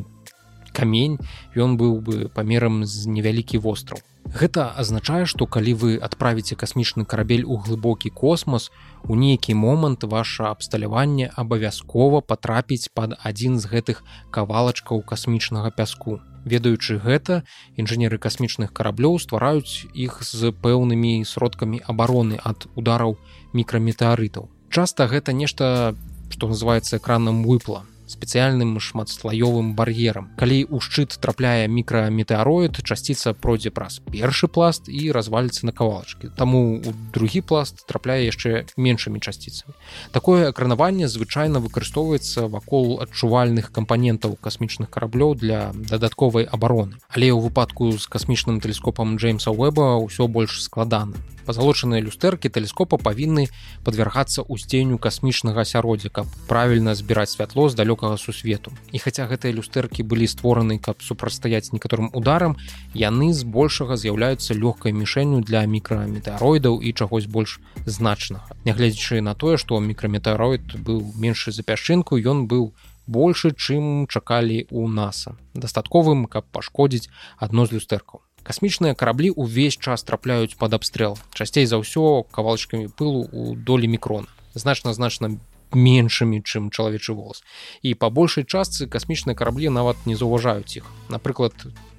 камень 0.72 1.18
ён 1.54 1.76
быў 1.80 2.00
бы 2.02 2.28
памерам 2.28 2.84
з 2.84 3.06
невялікі 3.06 3.62
востраў. 3.62 4.02
Гэта 4.26 4.74
азначае 4.74 5.24
што 5.30 5.46
калі 5.46 5.72
вы 5.78 5.90
адправіце 6.02 6.58
касмічны 6.58 7.06
карабель 7.06 7.46
у 7.46 7.56
глыбокі 7.56 8.10
космос 8.10 8.72
у 9.08 9.14
нейкі 9.14 9.54
момант 9.54 10.04
ваше 10.04 10.44
абсталяванне 10.44 11.30
абавязкова 11.34 12.20
патрапіць 12.20 12.90
пад 12.94 13.14
адзін 13.22 13.58
з 13.62 13.70
гэтых 13.70 14.02
кавалачкаў 14.30 15.02
касмічнага 15.02 15.70
пяску. 15.70 16.20
Ведаючы 16.46 16.98
гэта 17.02 17.42
інжынеры 17.74 18.18
касмічных 18.18 18.72
караблёў 18.72 19.18
ствараюць 19.22 19.86
іх 19.94 20.22
з 20.22 20.50
пэўнымі 20.50 21.24
сродкамі 21.26 21.82
абароны 21.86 22.38
ад 22.42 22.70
удараў 22.74 23.18
мікраметэарытаў. 23.54 24.50
Часта 24.70 25.06
гэта 25.06 25.32
нешта 25.32 25.94
што 26.30 26.48
называется 26.50 26.98
экранам 26.98 27.42
выпла 27.46 27.86
спецыяльным 28.06 28.78
шматслаёвым 28.80 29.74
бар'ерам. 29.74 30.30
Калі 30.38 30.64
ў 30.66 30.78
шчыт 30.80 31.18
трапляе 31.20 31.68
мікраметэароід, 31.68 32.80
часціца 32.82 33.34
пройдзе 33.34 33.70
праз 33.70 34.00
першы 34.10 34.48
пласт 34.48 34.88
і 34.88 35.12
разваліцца 35.12 35.66
на 35.66 35.72
кавалачкі. 35.76 36.32
Таму 36.38 36.80
у 36.80 36.90
другі 37.12 37.42
пласт 37.42 37.86
трапляе 37.86 38.26
яшчэ 38.26 38.66
меншымі 38.76 39.20
часціцамі. 39.20 39.74
Такое 40.12 40.50
экранаванне 40.50 41.08
звычайна 41.08 41.60
выкарыстоўваецца 41.60 42.48
вакол 42.48 43.02
адчувальных 43.02 43.70
кампанентаў 43.72 44.38
касмічных 44.40 44.90
караблёў 44.90 45.36
для 45.36 45.70
дадатковай 45.74 46.44
абароны. 46.46 46.98
Але 47.10 47.30
ў 47.34 47.38
выпадку 47.42 47.92
з 47.92 48.06
касмічным 48.06 48.60
тэлескопам 48.60 49.16
Джеймса 49.16 49.50
Уэба 49.50 49.98
ўсё 50.00 50.26
больш 50.30 50.62
складана 50.62 51.18
пазалочаныя 51.46 52.02
люстэркі 52.02 52.50
тэлескопа 52.50 52.98
павінны 52.98 53.46
падвяргацца 53.86 54.42
ўсценню 54.46 54.98
касмічнага 54.98 55.62
асяроддзя 55.62 56.10
каб 56.10 56.26
правільна 56.50 56.94
збіраць 56.98 57.32
святло 57.32 57.68
з 57.70 57.78
далёкага 57.78 58.18
сусвету. 58.18 58.74
І 58.90 58.98
хаця 58.98 59.30
гэтыя 59.30 59.54
люстэркі 59.54 60.02
былі 60.02 60.26
створаны 60.26 60.78
каб 60.82 61.00
супрацьстаяць 61.06 61.70
некаторым 61.70 62.10
ударам 62.12 62.58
яны 62.94 63.30
збольшага 63.30 63.94
з'яўляюцца 63.94 64.58
лёгкай 64.58 64.92
мішэнню 64.92 65.40
для 65.46 65.62
мікраметэароідаў 65.70 66.82
і 66.82 66.92
чагось 66.92 67.30
больш 67.30 67.60
значнага. 67.86 68.58
Нягледзячы 68.66 69.22
на 69.22 69.38
тое 69.38 69.56
што 69.56 69.78
мікраметэароід 69.80 70.76
быў 70.82 71.00
меншы 71.14 71.54
за 71.54 71.62
пясчынку 71.62 72.18
ён 72.18 72.50
быў 72.50 72.74
большы 73.06 73.54
чым 73.54 74.06
чакалі 74.10 74.66
у 74.70 74.88
наса 74.90 75.38
дастатковым 75.54 76.26
каб 76.26 76.50
пашкодзіць 76.50 77.10
адно 77.38 77.66
з 77.66 77.78
люстэркаў 77.78 78.25
касмічныя 78.46 78.94
караблі 78.94 79.34
ўвесь 79.34 79.74
час 79.74 80.06
трапляюць 80.06 80.54
пад 80.54 80.78
абстрэл 80.78 81.18
часцей 81.34 81.66
за 81.66 81.82
ўсё 81.82 82.22
кавалачкамі 82.30 82.94
пылу 82.94 83.26
у 83.34 83.58
долі 83.58 83.90
мікрона 83.90 84.30
значна 84.54 84.94
значна 84.94 85.34
меншымі 85.74 86.40
чым 86.46 86.70
чалавечы 86.70 87.12
волос 87.12 87.42
і 87.82 87.94
па 87.98 88.10
большай 88.10 88.46
частцы 88.46 88.86
касмічныя 88.86 89.34
караблі 89.34 89.74
нават 89.74 90.06
не 90.06 90.16
заўважаюць 90.16 90.78
іх. 90.78 90.86
Напрыклад 91.10 91.54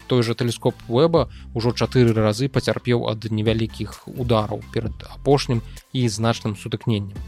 той 0.07 0.23
же 0.23 0.35
тэлескоп 0.39 0.75
веба 0.87 1.27
ўжо 1.53 1.75
чатыры 1.75 2.15
разы 2.15 2.47
пацярпеў 2.47 3.11
ад 3.11 3.27
невялікіх 3.27 4.07
удараў 4.07 4.63
перад 4.71 4.95
апошнім 5.11 5.61
і 5.91 6.07
значным 6.07 6.55
сутыкненнем 6.55 7.19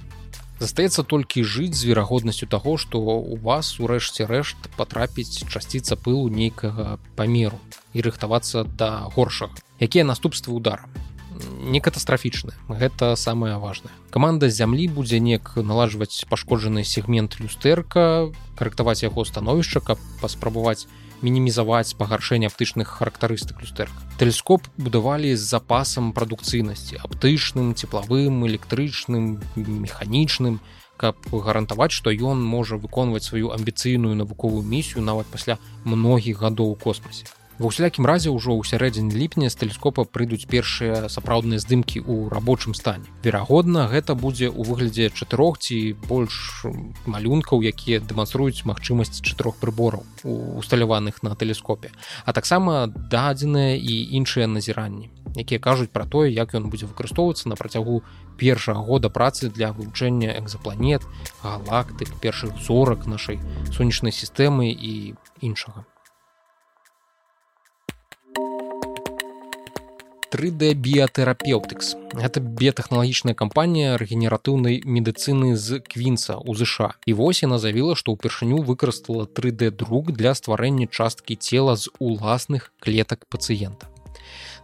застаецца 0.60 1.04
толькі 1.04 1.44
жыць 1.44 1.76
з 1.76 1.88
верагоднасцю 1.90 2.46
таго 2.48 2.78
што 2.78 3.00
у 3.00 3.36
вас 3.40 3.80
урэшце 3.80 4.28
рэшт 4.28 4.70
патрапіць 4.76 5.48
часціца 5.48 5.96
пылу 5.96 6.28
нейкага 6.28 7.00
памеру 7.16 7.60
і 7.94 8.04
рыхтавацца 8.04 8.64
да 8.64 9.08
горшага. 9.16 9.56
Якія 9.80 10.04
наступствы 10.04 10.54
удара? 10.54 10.86
Не 11.64 11.80
катастрафічны 11.80 12.52
гэта 12.68 13.16
самае 13.16 13.56
важное 13.58 13.96
каманда 14.12 14.50
зямлі 14.52 14.92
будзе 14.92 15.24
неяк 15.24 15.56
наладжваць 15.56 16.28
пашкоджаны 16.28 16.84
сегмент 16.84 17.40
люстэрка 17.40 18.28
карэктаваць 18.60 19.04
яго 19.08 19.24
становішча 19.24 19.80
каб 19.80 20.04
паспрабаваць 20.20 20.84
мінімізаваць 21.22 21.96
пагаршэнне 22.00 22.48
аптычных 22.48 22.92
характарыстык 23.00 23.62
люстэрка. 23.62 23.96
Тэлескоп 24.20 24.68
будавалі 24.78 25.36
з 25.36 25.44
запасам 25.44 26.12
прадукцыйнасці 26.14 27.00
аптычным, 27.04 27.74
цеплавым, 27.76 28.46
электрычным, 28.48 29.40
механічным, 29.56 30.60
каб 31.00 31.16
гарантаваць, 31.32 31.96
што 31.96 32.12
ён 32.12 32.44
можа 32.44 32.76
выконваць 32.76 33.24
сваю 33.24 33.56
амбіцыйную 33.56 34.16
навуковую 34.20 34.64
місію 34.64 35.04
нават 35.04 35.28
пасля 35.32 35.58
многіх 35.86 36.44
гадоў 36.44 36.76
у 36.76 36.76
космосе 36.76 37.26
ва 37.60 37.68
ўсялякім 37.68 38.08
разе 38.08 38.32
ўжо 38.32 38.56
ў 38.56 38.64
сярэдзіне 38.64 39.12
ліпня 39.12 39.52
з 39.52 39.60
тэлескопа 39.60 40.08
прыйдуць 40.08 40.48
першыя 40.48 41.12
сапраўдныя 41.12 41.60
здымкі 41.60 42.00
ў 42.00 42.32
рабочым 42.32 42.72
стане. 42.72 43.04
Верагодна 43.20 43.92
гэта 43.92 44.16
будзе 44.16 44.48
ў 44.48 44.64
выглядзе 44.64 45.12
чатырох 45.12 45.60
ці 45.60 46.00
больш 46.08 46.64
малюнкаў 47.04 47.60
якія 47.60 48.00
дэманструюць 48.00 48.64
магчымасць 48.64 49.20
чатырох 49.20 49.60
прыбораў 49.60 50.08
усталяваных 50.24 51.24
на 51.24 51.36
тэлескопе 51.36 51.92
а 52.26 52.34
таксама 52.34 52.88
дадзеныя 52.88 53.76
і 53.76 53.94
іншыя 54.16 54.48
назіранні 54.48 55.12
якія 55.36 55.60
кажуць 55.60 55.92
пра 55.92 56.06
тое 56.06 56.32
як 56.32 56.56
ён 56.56 56.72
будзе 56.72 56.88
выкарыстоўвацца 56.88 57.50
на 57.50 57.60
працягу 57.60 58.02
першага 58.38 58.82
года 58.82 59.10
працы 59.10 59.50
для 59.50 59.72
вывучэння 59.76 60.40
экзапланет 60.40 61.04
галактык 61.44 62.16
першых 62.24 62.56
зорак 62.64 63.06
нашай 63.06 63.40
сонечнай 63.76 64.16
сістэмы 64.16 64.72
і 64.72 65.16
іншага 65.42 65.86
3D 70.30 70.78
біятэрапеўтыкс. 70.78 71.98
Гэта 72.14 72.38
біятэхналагічная 72.38 73.34
кампанія 73.34 73.98
рэгенератыўнай 73.98 74.86
медыцыны 74.86 75.58
з 75.58 75.82
квінца 75.82 76.38
ў 76.38 76.54
ЗША. 76.54 76.94
І 77.10 77.18
вось 77.18 77.42
яна 77.42 77.58
завіла, 77.58 77.98
што 77.98 78.14
ўпершыню 78.14 78.62
выкарыстала 78.62 79.26
3D 79.26 79.74
друк 79.74 80.14
для 80.14 80.38
стварэння 80.38 80.86
часткі 80.86 81.34
цела 81.34 81.74
з 81.74 81.90
уласных 81.98 82.70
клетак 82.78 83.26
пацыента. 83.26 83.90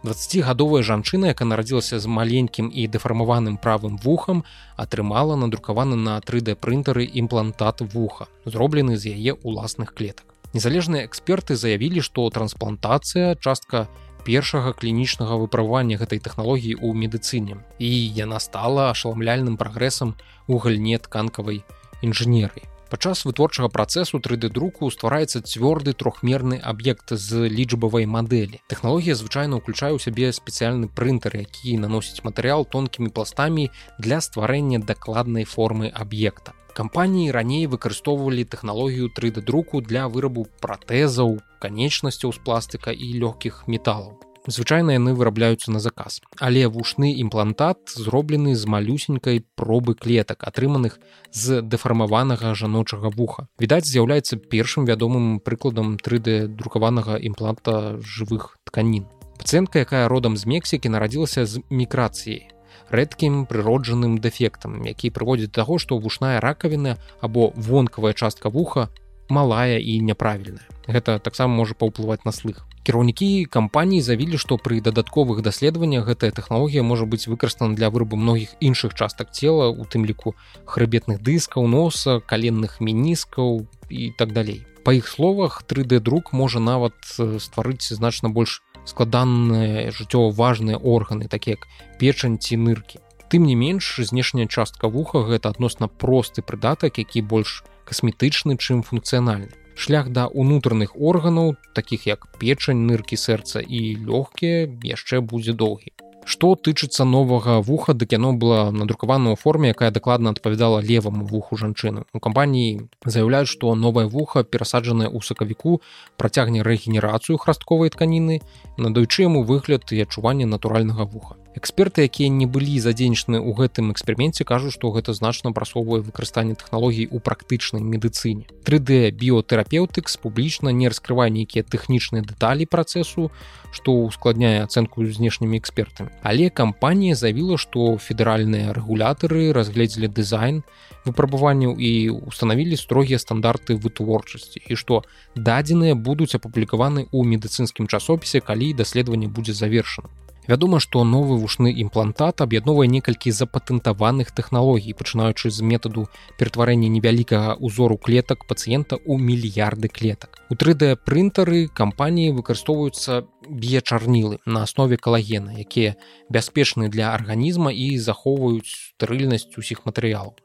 20гадовая 0.06 0.86
жанчына, 0.86 1.34
якая 1.34 1.50
нарадзілася 1.50 1.98
з 1.98 2.06
маленькім 2.06 2.70
і 2.70 2.86
дэфармаваным 2.86 3.58
правым 3.58 3.98
вухам, 3.98 4.46
атрымала 4.78 5.34
надрукаваны 5.34 5.98
на 5.98 6.22
3D 6.22 6.54
прынтары 6.54 7.10
імплантат 7.10 7.82
вуха, 7.82 8.30
зроблены 8.46 8.94
з 8.94 9.18
яе 9.18 9.34
уласных 9.42 9.98
клетак. 9.98 10.30
Незалежныя 10.54 11.04
эксперты 11.04 11.58
заявілі, 11.58 12.00
што 12.00 12.30
трансплантацыя 12.30 13.34
частка 13.42 13.88
першага 14.26 14.74
клінічнага 14.74 15.38
выправання 15.38 15.96
гэтай 16.02 16.18
тэхналогіі 16.18 16.74
ў 16.82 16.88
медыцыне. 16.98 17.62
І 17.78 17.90
яна 18.18 18.42
стала 18.42 18.90
ашаламляльным 18.90 19.54
прагрэсам 19.54 20.18
у 20.50 20.58
гальне 20.58 20.98
тканкавай 20.98 21.62
інжынерыі. 22.02 22.66
Падчас 22.90 23.24
вытворчага 23.26 23.66
працэсу 23.70 24.18
3d 24.22 24.50
друку 24.50 24.90
ствараецца 24.94 25.42
цвёрды 25.42 25.94
трохмерны 25.94 26.58
аб'ект 26.62 27.14
з 27.14 27.50
лічбавай 27.50 28.06
мадэлі. 28.06 28.62
Тэхналогія 28.70 29.18
звычайна 29.18 29.58
ўключае 29.58 29.94
ў 29.94 30.02
сябе 30.02 30.30
спецыяльны 30.30 30.86
прынтер 30.86 31.34
які 31.34 31.82
наносіць 31.82 32.22
матэрыял 32.22 32.62
тонкімі 32.62 33.10
пластамі 33.10 33.70
для 33.98 34.22
стварэння 34.22 34.78
дакладнай 34.78 35.42
формы 35.42 35.90
аб'екта 35.90 36.54
кампаніі 36.76 37.32
раней 37.32 37.64
выкарыстоўвалі 37.72 38.44
тэхналогію 38.44 39.08
3d 39.16 39.40
друку 39.40 39.80
для 39.80 40.04
вырабу 40.12 40.44
пратэзаў 40.60 41.40
канечнасцяў 41.64 42.36
з 42.36 42.38
пластыка 42.44 42.92
і 42.92 43.16
лёгкіх 43.16 43.64
металаў. 43.64 44.20
Звычайна 44.46 44.94
яны 44.94 45.16
вырабляюцца 45.18 45.72
на 45.74 45.80
заказ. 45.80 46.20
Але 46.38 46.68
вушны 46.70 47.10
імплантат 47.18 47.96
зроблены 47.96 48.54
з 48.54 48.68
малюсенькай 48.70 49.42
пробы 49.56 49.96
клетак, 49.98 50.44
атрыманых 50.46 51.00
з 51.32 51.62
дэфармаванага 51.62 52.54
жаночага 52.54 53.10
вуха. 53.10 53.48
Відаць, 53.58 53.88
з'яўляецца 53.90 54.38
першым 54.38 54.86
вядомым 54.86 55.40
прыкладам 55.40 55.96
3D 55.98 56.46
друкаванага 56.46 57.18
імпланта 57.18 57.98
жывых 57.98 58.60
тканін. 58.68 59.08
Пацэнтка, 59.40 59.82
якая 59.82 60.06
родам 60.08 60.36
з 60.36 60.46
Мексікі 60.46 60.94
нарадзілася 60.94 61.42
з 61.44 61.64
міграцыяй 61.68 62.55
рэдкім 62.90 63.46
прыроджаным 63.46 64.18
дэфектам, 64.18 64.84
які 64.86 65.10
прыводзіць 65.10 65.52
таго, 65.52 65.78
што 65.78 65.98
вушная 65.98 66.40
ракавіна 66.40 66.96
або 67.20 67.52
вонкавая 67.56 68.12
частка 68.12 68.48
вуха 68.48 68.88
малая 69.28 69.78
і 69.78 70.00
няправільная. 70.00 70.66
Гэта 70.86 71.18
таксама 71.18 71.54
можа 71.54 71.74
паўплываць 71.74 72.22
на 72.24 72.32
слых. 72.32 72.62
Кіраўнікі 72.86 73.50
кампаніі 73.50 74.00
завілі 74.06 74.38
што 74.38 74.54
пры 74.62 74.78
дадатковых 74.78 75.42
даследаваннях 75.42 76.06
гэтая 76.06 76.30
тэхналогія 76.30 76.86
можа 76.86 77.02
быць 77.10 77.26
выкарыстана 77.26 77.74
для 77.74 77.90
вырабу 77.90 78.14
многіх 78.14 78.54
іншых 78.62 78.94
частак 78.94 79.34
цела 79.34 79.66
у 79.74 79.82
тым 79.82 80.06
ліку 80.06 80.38
хрыбетных 80.70 81.18
дыскаў 81.18 81.66
носа 81.66 82.22
каленных 82.22 82.78
мініскаў 82.78 83.66
і 83.90 84.14
так 84.14 84.30
далей. 84.30 84.62
Па 84.86 84.94
іх 84.94 85.10
словах 85.10 85.66
3d 85.66 85.98
друк 85.98 86.30
можа 86.30 86.62
нават 86.62 86.94
стварыць 87.18 87.90
значна 87.90 88.30
больш 88.30 88.62
складаныя 88.86 89.90
жыццёва 89.90 90.30
важныя 90.32 90.78
органы 90.78 91.28
такія 91.28 91.58
як 91.58 91.68
печань 91.98 92.38
ці 92.38 92.56
ныркі. 92.56 93.02
Тым 93.28 93.44
не 93.44 93.58
менш 93.58 93.98
знешняя 93.98 94.46
частка 94.46 94.88
вуха 94.88 95.26
гэта 95.26 95.50
адносна 95.50 95.88
просты 95.88 96.42
прыдатак 96.42 96.98
які 97.02 97.22
больш 97.22 97.64
касметычны 97.84 98.56
чым 98.56 98.82
функцыянальны. 98.82 99.50
Шлях 99.76 100.08
да 100.08 100.26
унутраных 100.26 100.96
органаў 100.96 101.56
таких 101.74 102.06
як 102.06 102.30
печань 102.38 102.86
ныркі 102.86 103.18
сэрца 103.20 103.60
і 103.60 103.98
лёгкія 104.06 104.70
яшчэ 104.94 105.20
будзе 105.20 105.52
доўгі 105.52 105.92
Што 106.26 106.48
тычыцца 106.58 107.04
новага 107.06 107.60
вуха 107.66 107.94
дык 107.94 108.14
яно 108.16 108.32
было 108.34 108.72
надрукавана 108.74 109.30
ў 109.30 109.38
форме 109.38 109.70
якая 109.74 109.90
дакладна 109.94 110.34
адпавядала 110.34 110.82
леваму 110.82 111.22
вуху 111.32 111.54
жанчыны. 111.60 112.02
У 112.10 112.18
кампаніі 112.18 112.90
заяўляюць 113.06 113.52
што 113.52 113.78
новае 113.86 114.06
вуха 114.10 114.42
перасаджанае 114.42 115.06
ў 115.06 115.22
сакавіку 115.22 115.78
працягне 116.18 116.66
рэгенерацыю 116.66 117.38
храстковай 117.38 117.94
тканіны 117.94 118.42
надаючы 118.74 119.22
яму 119.30 119.46
выгляд 119.46 119.86
і 119.94 120.02
адчуванне 120.02 120.50
натуральнага 120.50 121.06
вуха 121.06 121.38
эксперты 121.56 122.04
якія 122.04 122.28
не 122.28 122.46
былі 122.46 122.76
задзейнічаны 122.78 123.40
ў 123.40 123.50
гэтым 123.56 123.90
эксперыменце 123.90 124.44
кажуць 124.44 124.76
што 124.76 124.92
гэта 124.92 125.16
значна 125.16 125.52
прасоўвае 125.56 126.04
выкарыстанне 126.04 126.54
тэхналогій 126.54 127.08
у 127.10 127.18
практычнай 127.18 127.80
медыцыне. 127.80 128.44
3d 128.68 129.10
біотэрапеўтыкс 129.16 130.20
публічна 130.20 130.70
не 130.70 130.92
раскрывае 130.92 131.30
нейкія 131.32 131.64
тэхнічныя 131.64 132.22
дэталі 132.28 132.68
працэсу 132.68 133.30
што 133.72 133.96
ускладняе 134.04 134.62
ацэнку 134.64 135.04
знешнімі 135.04 135.56
экспертамі. 135.58 136.12
Але 136.22 136.50
кампанія 136.50 137.16
заявіла 137.16 137.56
што 137.56 137.96
федэральныя 137.96 138.76
рэгулятары 138.76 139.52
разгледзелі 139.56 140.12
дызайн 140.12 140.60
выпрабаванняў 141.08 141.78
і 141.78 141.92
устанавілі 142.28 142.76
строгія 142.76 143.18
стандарты 143.18 143.76
вытворчасці 143.80 144.60
і 144.60 144.74
што 144.76 145.02
дадзеныя 145.34 145.94
будуць 145.94 146.34
апублікаваны 146.36 147.08
ў 147.08 147.20
медыцынскім 147.32 147.88
часопісе 147.88 148.44
калі 148.44 148.72
даследаванне 148.76 149.28
будзе 149.32 149.56
завершана 149.56 150.12
Вядома, 150.46 150.78
што 150.78 151.02
новы 151.02 151.36
вушны 151.42 151.72
імплантат 151.74 152.40
аб'ядновае 152.40 152.86
некалькі 152.86 153.34
запатэнтаваных 153.34 154.30
тэхналогій, 154.30 154.94
пачынаючы 154.94 155.50
з 155.50 155.66
метаду 155.66 156.06
ператварэння 156.38 156.86
невялікага 156.86 157.58
ўзору 157.58 157.98
клетак 157.98 158.46
пацыента 158.46 158.94
ў 158.94 159.18
мільярды 159.18 159.90
клетак. 159.90 160.38
У 160.46 160.54
3D 160.54 160.94
прынтары 161.02 161.66
кампаніі 161.66 162.30
выкарыстоўваюцца 162.38 163.26
біячарнілы 163.50 164.38
на 164.46 164.62
аснове 164.62 164.96
калагена, 164.96 165.58
якія 165.58 165.98
бяспечны 166.30 166.88
для 166.88 167.10
арганізма 167.10 167.74
і 167.74 167.98
захоўваюць 167.98 168.70
стэрыльнасць 168.70 169.50
усіх 169.58 169.82
матэрыялаў. 169.82 170.38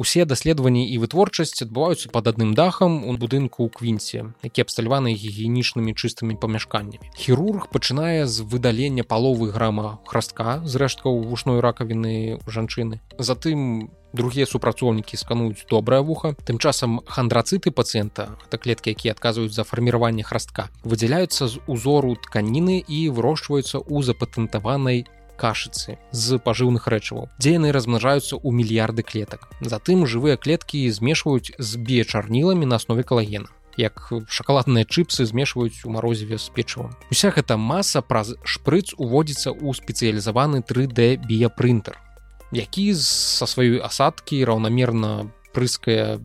Усе 0.00 0.24
даследаванні 0.24 0.86
і 0.88 0.96
вытворчасць 0.96 1.60
адбываюцца 1.60 2.08
пад 2.08 2.32
адным 2.32 2.54
дахам 2.56 3.04
у 3.04 3.12
будынку 3.20 3.68
ў 3.68 3.68
квінце, 3.68 4.32
які 4.40 4.64
абсталяваны 4.64 5.12
гігіенічнымі 5.12 5.92
чыстымі 5.92 6.40
памяшканнямі. 6.40 7.12
Хірург 7.20 7.68
пачынае 7.68 8.24
з 8.24 8.40
выдалення 8.40 9.04
паловы 9.04 9.52
грама 9.52 10.00
храстка 10.08 10.64
з 10.64 10.80
рэшткаў 10.80 11.20
вушной 11.28 11.60
ракавіны 11.60 12.40
жанчыны. 12.48 13.04
Затым 13.20 13.92
другія 14.16 14.48
супрацоўнікі 14.48 15.20
скануюць 15.20 15.68
добрае 15.68 16.00
вуха. 16.00 16.32
Тым 16.48 16.56
часам 16.56 17.04
хандрацыты 17.04 17.68
пацыента, 17.70 18.40
гэта 18.40 18.56
клеткі, 18.56 18.96
якія 18.96 19.12
адказваюць 19.12 19.52
за 19.52 19.68
фарміраванне 19.68 20.24
храстка, 20.24 20.72
выдзяляюцца 20.82 21.46
з 21.46 21.60
узору 21.68 22.16
тканіны 22.16 22.80
і 22.88 23.08
вырошчваюцца 23.12 23.84
ў 23.84 24.00
запатэнтаванай 24.00 25.04
кашыцы 25.40 25.96
з 26.12 26.40
пажыўных 26.44 26.90
рэчываў 26.92 27.30
дзе 27.38 27.56
яны 27.56 27.72
размнажаюцца 27.76 28.36
ў 28.36 28.48
мільярды 28.52 29.06
клетак. 29.06 29.48
Затым 29.60 30.04
жывыя 30.04 30.36
клеткі 30.36 30.84
змешваюць 30.90 31.56
з 31.56 31.70
біячарніламі 31.80 32.68
на 32.68 32.76
аснове 32.82 33.06
калагена 33.08 33.48
як 33.78 34.12
шакаладныя 34.28 34.84
чыпсы 34.84 35.24
змешваюць 35.24 35.86
у 35.88 35.94
марозіве 35.94 36.36
з 36.36 36.52
печывам. 36.52 36.92
Уся 37.08 37.32
гэта 37.32 37.56
маса 37.56 38.02
праз 38.04 38.34
шпрыц 38.44 38.92
уводзіцца 38.98 39.54
ў 39.56 39.72
спецыялізаваны 39.72 40.60
3d 40.60 41.24
біяпрынтер 41.24 41.96
які 42.52 42.94
са 42.94 43.46
сваёй 43.46 43.78
асадкі 43.78 44.42
раўнамерна 44.44 45.30
прыская 45.54 46.18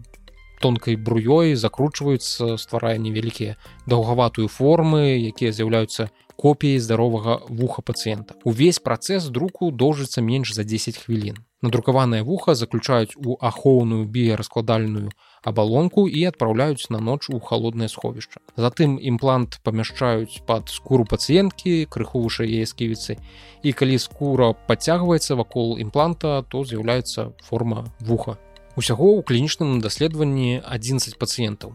тонкай 0.62 0.98
бруёй 0.98 1.54
закручваюцца 1.54 2.58
стварае 2.58 2.98
невялікія 2.98 3.58
даўгаватую 3.86 4.50
формы 4.50 5.22
якія 5.22 5.54
з'яўляюцца 5.54 6.10
копіяй 6.38 6.80
здаровага 6.80 7.42
вуха 7.50 7.82
пацыента. 7.82 8.36
Увесь 8.44 8.80
працэс 8.80 9.30
друку 9.30 9.72
доўжыцца 9.72 10.22
менш 10.22 10.54
за 10.54 10.64
10 10.64 10.98
хвілін. 10.98 11.38
Надрукаванае 11.62 12.22
вуха 12.22 12.54
заключаюць 12.56 13.18
у 13.18 13.38
ахоўную 13.42 14.06
біяраскладальную 14.06 15.10
абалонку 15.42 16.08
і 16.08 16.26
адпраўляюць 16.30 16.90
на 16.90 17.00
ноч 17.00 17.30
у 17.30 17.40
холоднае 17.40 17.90
сховішча. 17.90 18.42
Затым 18.58 19.00
імплант 19.02 19.60
памяшчаюць 19.64 20.44
пад 20.46 20.70
скуру 20.70 21.06
пацыенткі, 21.06 21.88
крыху 21.90 22.22
вышэй 22.22 22.62
яе 22.62 22.66
сківіцы. 22.70 23.18
І 23.64 23.74
калі 23.74 23.98
скура 23.98 24.54
падцягваецца 24.68 25.40
вакол 25.42 25.78
імпланта, 25.80 26.44
то 26.50 26.66
з'яўляецца 26.66 27.32
форма 27.42 27.86
вуха. 28.00 28.38
Усяго 28.76 29.16
ў 29.18 29.24
клінічным 29.24 29.80
даследаванні 29.82 30.62
11 30.62 31.18
пацыентаў 31.18 31.74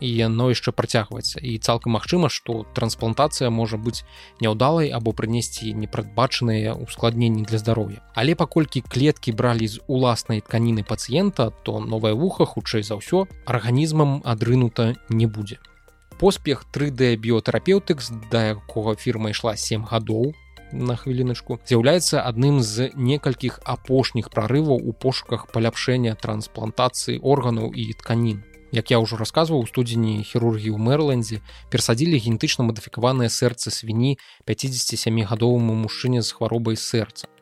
і 0.00 0.08
яно 0.08 0.48
яшчэ 0.50 0.72
працягваецца. 0.72 1.40
І 1.42 1.58
цалкам 1.58 1.98
магчыма 1.98 2.28
што 2.32 2.64
трансплантацыя 2.74 3.50
можа 3.50 3.76
быць 3.76 4.04
няўдалай 4.40 4.90
або 4.90 5.12
прынесці 5.12 5.74
непрадбачаныя 5.74 6.74
ускладненні 6.74 7.42
для 7.42 7.58
здароўя. 7.58 8.02
Але 8.14 8.34
паколькі 8.34 8.82
клеткі 8.82 9.32
бралі 9.32 9.68
з 9.68 9.80
уласнай 9.86 10.40
тканіны 10.40 10.82
пацыента 10.82 11.50
то 11.64 11.80
новае 11.80 12.14
вуха 12.14 12.44
хутчэй 12.44 12.82
за 12.82 12.98
ўсё 12.98 13.26
арганізмам 13.46 14.22
адрынута 14.24 14.94
не 15.08 15.26
будзе. 15.26 15.58
Поспех 16.18 16.66
3d 16.74 17.14
біотэрапеўтыкс 17.16 18.10
да 18.30 18.58
якога 18.58 18.98
фірма 18.98 19.30
ішла 19.30 19.54
7 19.54 19.86
гадоў 19.86 20.34
на 20.72 20.96
хвіліначку 20.96 21.58
з'яўляецца 21.64 22.22
адным 22.26 22.60
з 22.60 22.90
некалькіх 22.94 23.60
апошніх 23.64 24.30
прарываў 24.34 24.82
у 24.82 24.92
пошуках 24.92 25.46
паляпшэння 25.54 26.18
трансплантацыі 26.20 27.20
органаў 27.22 27.72
і 27.72 27.92
тканін 28.02 28.42
Як 28.70 28.90
я 28.92 29.00
ўжо 29.00 29.16
расказваў 29.16 29.64
у 29.64 29.66
студзені 29.66 30.20
хірургіі 30.28 30.76
ў 30.76 30.78
Мэрылендзе 30.78 31.40
перасадзілі 31.72 32.20
генетычна 32.20 32.68
мадыфікаванае 32.68 33.32
сэрца 33.32 33.72
свіні 33.72 34.20
57гадоваму 34.44 35.72
мужчыне 35.72 36.20
з 36.20 36.36
хваробай 36.36 36.76
сэрца. 36.76 37.32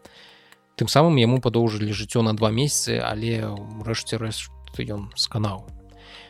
Тым 0.79 0.87
самым 0.87 1.19
яму 1.19 1.43
падоўжылі 1.43 1.91
жыццё 1.91 2.23
на 2.23 2.37
два 2.37 2.55
месяцы, 2.55 3.03
але 3.03 3.43
ўрэшце 3.51 4.23
рэшт 4.23 4.55
ён 4.79 5.11
сканаў. 5.17 5.67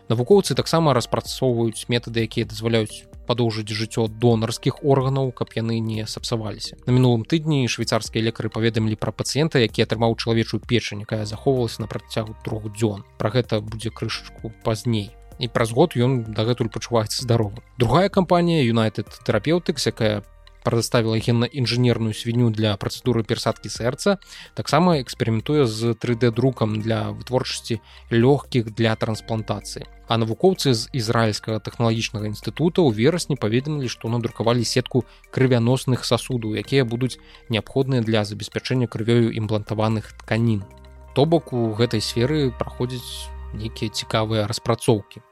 Навукоўцы 0.08 0.54
таксама 0.54 0.94
распрацоўваюць 0.94 1.90
метады, 1.90 2.22
якія 2.22 2.46
дазваляюць 2.46 3.04
падоўжыць 3.26 3.68
жыццё 3.68 4.06
донарскіх 4.06 4.80
органаў 4.86 5.32
каб 5.34 5.50
яны 5.58 5.78
не 5.82 6.06
сапсаваліся. 6.06 6.78
На 6.86 6.94
мінулым 6.94 7.26
тыдні 7.26 7.66
швейцарскія 7.66 8.22
лекары 8.22 8.48
паведамілі 8.48 8.96
пра 8.96 9.10
пацыента 9.10 9.58
які 9.58 9.82
атрымаў 9.82 10.16
чалавечую 10.16 10.62
печань 10.62 11.02
якая 11.02 11.26
захоўвалася 11.26 11.82
на 11.82 11.90
працягу 11.90 12.38
трох 12.46 12.70
дзён. 12.70 13.02
Про 13.18 13.34
гэта 13.34 13.60
будзе 13.60 13.90
крышачку 13.90 14.54
пазней. 14.62 15.10
І 15.38 15.48
праз 15.52 15.72
год 15.76 15.92
ён 15.96 16.32
дагэтуль 16.32 16.72
пачуваецца 16.72 17.20
здаровым. 17.20 17.60
Другая 17.76 18.08
кампанія 18.08 18.64
юнайтед 18.64 19.10
тэрапеўтыкс 19.26 19.92
якая 19.92 20.24
прадставіла 20.66 21.22
генна-інжынерную 21.22 22.10
свінню 22.10 22.50
для 22.50 22.74
працэдуры 22.74 23.22
перасадкі 23.22 23.70
сэрца 23.70 24.18
таксама 24.58 24.98
эксперыментуе 24.98 25.66
з 25.70 25.94
3d 25.94 26.34
друкам 26.34 26.80
для 26.82 27.14
вытворчасці 27.14 27.78
лёгкіх 28.10 28.74
для 28.74 28.96
трансплантацыі 28.98 29.86
а 30.08 30.18
навукоўцы 30.22 30.74
з 30.74 30.90
ізраільскага 30.90 31.62
тэхналагічнага 31.62 32.26
інстытута 32.30 32.82
ў 32.82 32.90
верасні 32.98 33.38
паведамілі 33.38 33.90
што 33.90 34.10
надрукавалі 34.10 34.66
сетку 34.66 35.04
крывяносных 35.30 36.02
сасудаў 36.10 36.58
якія 36.58 36.82
будуць 36.82 37.18
неабходныя 37.50 38.02
для 38.02 38.26
забеспячэння 38.26 38.90
крывёю 38.90 39.30
імплантаваных 39.30 40.10
тканін 40.22 40.66
то 41.14 41.24
бок 41.24 41.54
у 41.54 41.70
гэтай 41.78 42.02
сферы 42.02 42.50
праходзяць 42.50 43.30
нейкія 43.54 43.90
цікавыя 43.90 44.46
распрацоўкі 44.50 45.22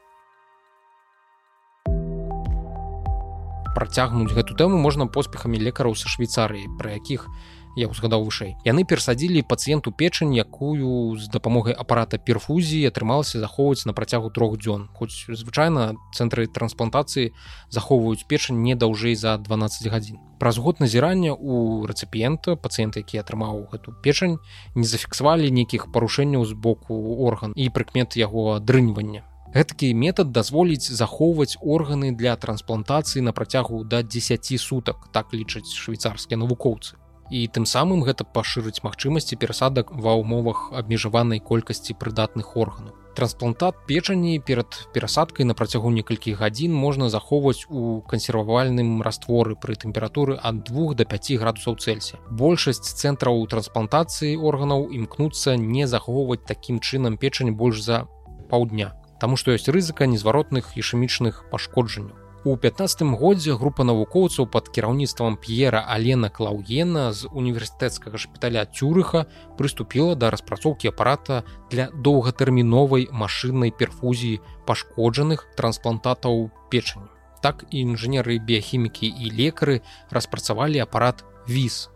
працягнуць 3.75 4.31
гэту 4.31 4.55
тэму 4.55 4.79
можна 4.79 5.05
поспехамі 5.11 5.59
лекараў 5.59 5.99
са 5.99 6.07
швейцарыі 6.07 6.71
пра 6.79 6.95
якіх 6.95 7.27
я 7.75 7.87
узгадаў 7.91 8.23
вышэй. 8.23 8.55
Яны 8.63 8.87
перасадзілі 8.87 9.43
пацыенту 9.43 9.91
печань 9.91 10.31
якую 10.31 11.19
з 11.19 11.27
дапамогай 11.27 11.75
апарата 11.75 12.17
перфузіі 12.17 12.87
атрымалася 12.87 13.43
захоўваць 13.43 13.83
на 13.85 13.93
працягу 13.93 14.31
трох 14.31 14.55
дзён. 14.57 14.87
Хоць 14.95 15.27
звычайна 15.27 15.99
цэнтры 16.15 16.47
трансплантацыі 16.47 17.35
захоўваюць 17.69 18.23
печань 18.31 18.63
не 18.63 18.79
даўжэй 18.79 19.19
за 19.19 19.35
12 19.37 19.91
гадзін. 19.91 20.17
Праз 20.39 20.57
год 20.57 20.79
назірання 20.79 21.35
у 21.35 21.83
рэцыпіента 21.83 22.55
пацыента 22.55 23.03
які 23.03 23.19
атрымаў 23.19 23.67
гэту 23.75 23.91
печань 23.99 24.39
не 24.75 24.87
зафіксавалі 24.87 25.51
нейкіх 25.51 25.91
парушэнняў 25.91 26.47
з 26.47 26.55
боку 26.55 26.95
орган 27.27 27.51
і 27.55 27.69
прыкмет 27.69 28.15
яго 28.15 28.55
адрыньвання 28.55 29.27
гэтакі 29.55 29.93
метад 29.95 30.35
дазволіць 30.35 30.91
захоўваць 30.91 31.55
органы 31.63 32.11
для 32.11 32.35
трансплантацыі 32.35 33.23
на 33.23 33.31
працягу 33.31 33.83
да 33.87 34.03
10 34.03 34.51
сутак 34.59 35.07
так 35.15 35.31
лічаць 35.31 35.71
швейцарскія 35.71 36.37
навукоўцы. 36.37 36.99
І 37.31 37.47
тым 37.47 37.65
самым 37.65 38.03
гэта 38.03 38.27
пашырыць 38.27 38.83
магчымасці 38.83 39.39
перасадак 39.39 39.95
ва 39.95 40.13
ўмовах 40.19 40.75
абмежаванай 40.75 41.39
колькасці 41.39 41.95
прыдатных 41.95 42.51
органаў. 42.59 42.93
Трансплантат 43.15 43.79
печані 43.87 44.43
перад 44.43 44.75
перасадкай 44.91 45.47
на 45.47 45.55
працягу 45.55 45.89
некалькі 45.89 46.35
гадзін 46.35 46.75
можна 46.75 47.07
захоўваць 47.09 47.63
у 47.71 48.03
кансервавальным 48.11 49.01
растворы 49.07 49.55
пры 49.55 49.79
тэмпературы 49.79 50.35
ад 50.35 50.67
2 50.67 50.99
до 50.99 51.07
5 51.07 51.31
градусаў 51.39 51.79
цельсія. 51.79 52.19
Большасць 52.29 52.91
цэнтраў 52.91 53.47
трансплантацыі 53.47 54.35
органаў 54.35 54.91
імкнуцца 54.91 55.55
не 55.55 55.87
захоўваць 55.87 56.43
такім 56.43 56.83
чынам 56.83 57.15
печань 57.17 57.55
больш 57.55 57.81
за 57.87 58.03
паўдня 58.51 58.91
таму 59.19 59.37
што 59.37 59.55
ёсць 59.55 59.71
рызыка 59.71 60.05
незваротных 60.05 60.75
ішэмічных 60.75 61.45
пашкоджанняў. 61.51 62.25
У 62.45 62.57
15 62.57 63.01
годзе 63.17 63.55
група 63.57 63.83
навукоўцаў 63.83 64.45
пад 64.45 64.67
кіраўніцтвам 64.69 65.33
п'ера 65.41 65.81
алена 65.89 66.29
клаўена 66.29 67.09
з 67.09 67.25
універсітэцкага 67.33 68.21
шпіталя 68.21 68.65
цюрыха 68.69 69.25
прыступіла 69.57 70.13
да 70.13 70.29
распрацоўкі 70.29 70.93
апарата 70.93 71.41
для 71.71 71.89
доўгатэрміновай 71.89 73.09
машыннай 73.09 73.73
перфузіі 73.73 74.45
пашкоджаных 74.69 75.49
трансплантатаў 75.57 76.51
печані. 76.69 77.09
Так 77.41 77.65
і 77.71 77.81
інжынеры 77.81 78.37
біяхімікі 78.37 79.09
і 79.09 79.33
лекары 79.33 79.81
распрацавалі 80.13 80.85
апарат 80.85 81.25
віз 81.49 81.89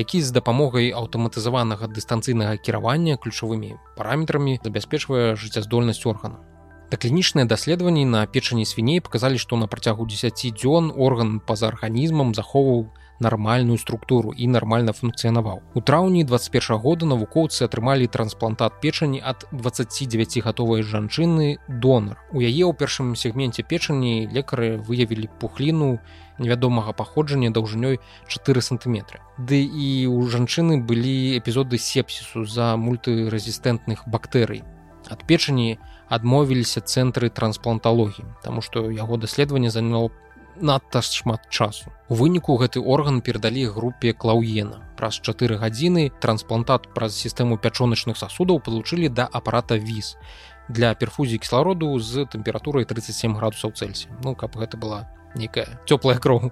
які 0.00 0.22
з 0.24 0.32
дапамогай 0.32 0.94
аўтаматызаванага 0.96 1.92
дыстанцыйнага 1.92 2.56
кіравання 2.56 3.20
ключавымі 3.20 3.76
параметрамі 4.00 4.56
забяспечвае 4.64 5.36
жыццяздольнасць 5.36 6.06
органа 6.08 6.40
Даклінічныя 6.90 7.46
даследаванні 7.46 8.04
на 8.04 8.26
печані 8.26 8.66
свіней 8.66 9.00
паказалі, 9.00 9.38
што 9.38 9.56
на 9.56 9.66
працягу 9.70 10.06
10 10.10 10.34
дзён 10.58 10.90
орган 10.90 11.38
па-за 11.38 11.68
арганізмам 11.70 12.34
захоўваў 12.34 12.90
нармальную 13.20 13.78
структуру 13.78 14.32
і 14.32 14.48
нармальна 14.48 14.90
функцыянаваў. 14.92 15.60
У 15.74 15.80
траўні 15.80 16.24
21 16.24 16.82
года 16.82 17.06
навукоўцы 17.06 17.62
атрымалі 17.68 18.10
трансплантат 18.10 18.80
печані 18.80 19.22
ад 19.22 19.46
29 19.52 20.42
гатовай 20.42 20.82
жанчыны 20.82 21.60
донар. 21.68 22.18
У 22.32 22.42
яе 22.42 22.66
ў 22.66 22.74
першым 22.74 23.14
сегменце 23.14 23.62
печані 23.62 24.26
лекары 24.26 24.82
выявілі 24.82 25.30
пухліну 25.38 26.00
невядомага 26.42 26.90
паходжання 26.90 27.54
даўжынёй 27.54 28.00
4 28.26 28.60
сантиметры. 28.60 29.22
Ды 29.38 29.62
і 29.62 30.10
ў 30.10 30.26
жанчыны 30.26 30.82
былі 30.82 31.38
эпізоды 31.38 31.78
сепсісу 31.78 32.48
за 32.48 32.74
мультырэзістэнтных 32.74 34.08
бактэрый. 34.10 34.64
Ад 35.08 35.22
печані 35.28 35.78
адмовіліся 36.10 36.82
цэнтры 36.82 37.30
транспланталогіі, 37.30 38.26
Таму 38.42 38.60
што 38.60 38.90
яго 38.90 39.16
даследаванне 39.16 39.70
заняло 39.70 40.10
надта 40.60 41.02
шмат 41.02 41.48
часу. 41.48 41.92
У 42.08 42.14
выніку 42.18 42.58
гэты 42.58 42.82
орган 42.82 43.22
перадалі 43.22 43.70
групе 43.70 44.12
клаўена. 44.12 44.82
Праз 44.98 45.22
чатыры 45.22 45.56
гадзіны 45.56 46.10
трансплантат 46.20 46.90
праз 46.94 47.14
сістэму 47.16 47.56
пячоначных 47.56 48.18
сасудаў 48.18 48.60
палучылі 48.60 49.08
да 49.08 49.28
апарата 49.30 49.78
віз 49.78 50.16
для 50.68 50.94
перфузіі 50.94 51.38
кіслароду 51.38 51.98
з 51.98 52.26
тэмпературай 52.26 52.84
37 52.84 53.38
градусаў 53.38 53.72
цельсія. 53.72 54.12
Ну 54.22 54.34
каб 54.34 54.58
гэта 54.58 54.76
была 54.76 55.06
нейкая 55.34 55.80
цёплая 55.86 56.18
кроў 56.18 56.50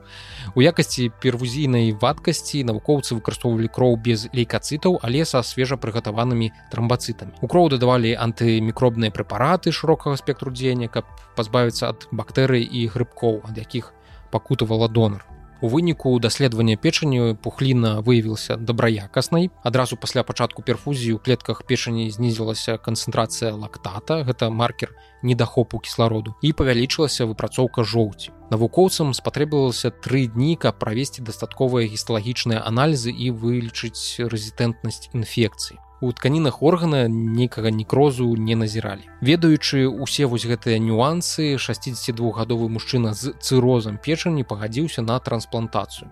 у 0.54 0.60
якасці 0.60 1.10
первузійнай 1.22 1.92
вадкасці 1.92 2.64
навукоўцы 2.68 3.18
выкарыстоўвалі 3.18 3.70
кроў 3.72 3.96
без 3.96 4.28
лейкацытаў 4.32 5.00
але 5.02 5.24
са 5.24 5.42
свежапрыгатаванымі 5.42 6.50
трамбацытамі 6.74 7.38
у 7.40 7.46
кроў 7.48 7.70
дадавалі 7.74 8.14
антымікробныя 8.14 9.14
прэпараты 9.14 9.72
шырокага 9.72 10.16
спектру 10.20 10.52
дзеяння 10.52 10.88
каб 10.88 11.08
пазбавіцца 11.38 11.90
ад 11.94 12.08
бактэрый 12.12 12.62
і 12.62 12.86
грыбкоў 12.92 13.42
ад 13.48 13.58
якіх 13.58 13.92
пакутавала 14.30 14.88
донар 14.88 15.24
У 15.60 15.68
выніку 15.68 16.18
даследавання 16.20 16.76
печанню 16.76 17.34
пухліна 17.34 17.98
выявілася 18.00 18.56
добраякаснай. 18.56 19.50
Адразу 19.64 19.96
пасля 19.96 20.22
пачатку 20.22 20.62
перфузіі 20.62 21.12
у 21.12 21.18
клетках 21.18 21.62
печані 21.66 22.10
знізілася 22.10 22.78
канцэнтрацыя 22.78 23.50
лактата, 23.58 24.22
гэта 24.22 24.50
маркер 24.50 24.94
недахопу 25.22 25.82
кіслароду 25.82 26.34
і 26.42 26.52
павялічылася 26.52 27.26
выпрацоўка 27.26 27.82
жоўці. 27.82 28.30
Навукоўцам 28.54 29.10
спатрэбілася 29.18 29.90
тры 29.90 30.30
дні, 30.30 30.54
каб 30.54 30.78
правесці 30.78 31.26
дастатковыя 31.26 31.90
гісталагічныя 31.90 32.62
аналізы 32.62 33.10
і 33.10 33.34
вылічыць 33.34 34.22
рэзістэнтнасць 34.30 35.10
інфекцыі 35.10 35.82
у 36.00 36.12
тканінах 36.12 36.62
органа 36.62 37.08
нейкага 37.08 37.70
некрозу 37.70 38.36
не 38.36 38.56
назіралі. 38.56 39.02
Ведаючы 39.20 39.88
усе 39.88 40.26
вось 40.26 40.46
гэтыя 40.46 40.78
нюансы 40.78 41.58
62гадовы 41.58 42.68
мужчына 42.68 43.14
з 43.14 43.34
цырозам 43.42 43.98
печані 43.98 44.44
пагадзіўся 44.44 45.02
на 45.02 45.18
трансплантацыю. 45.18 46.10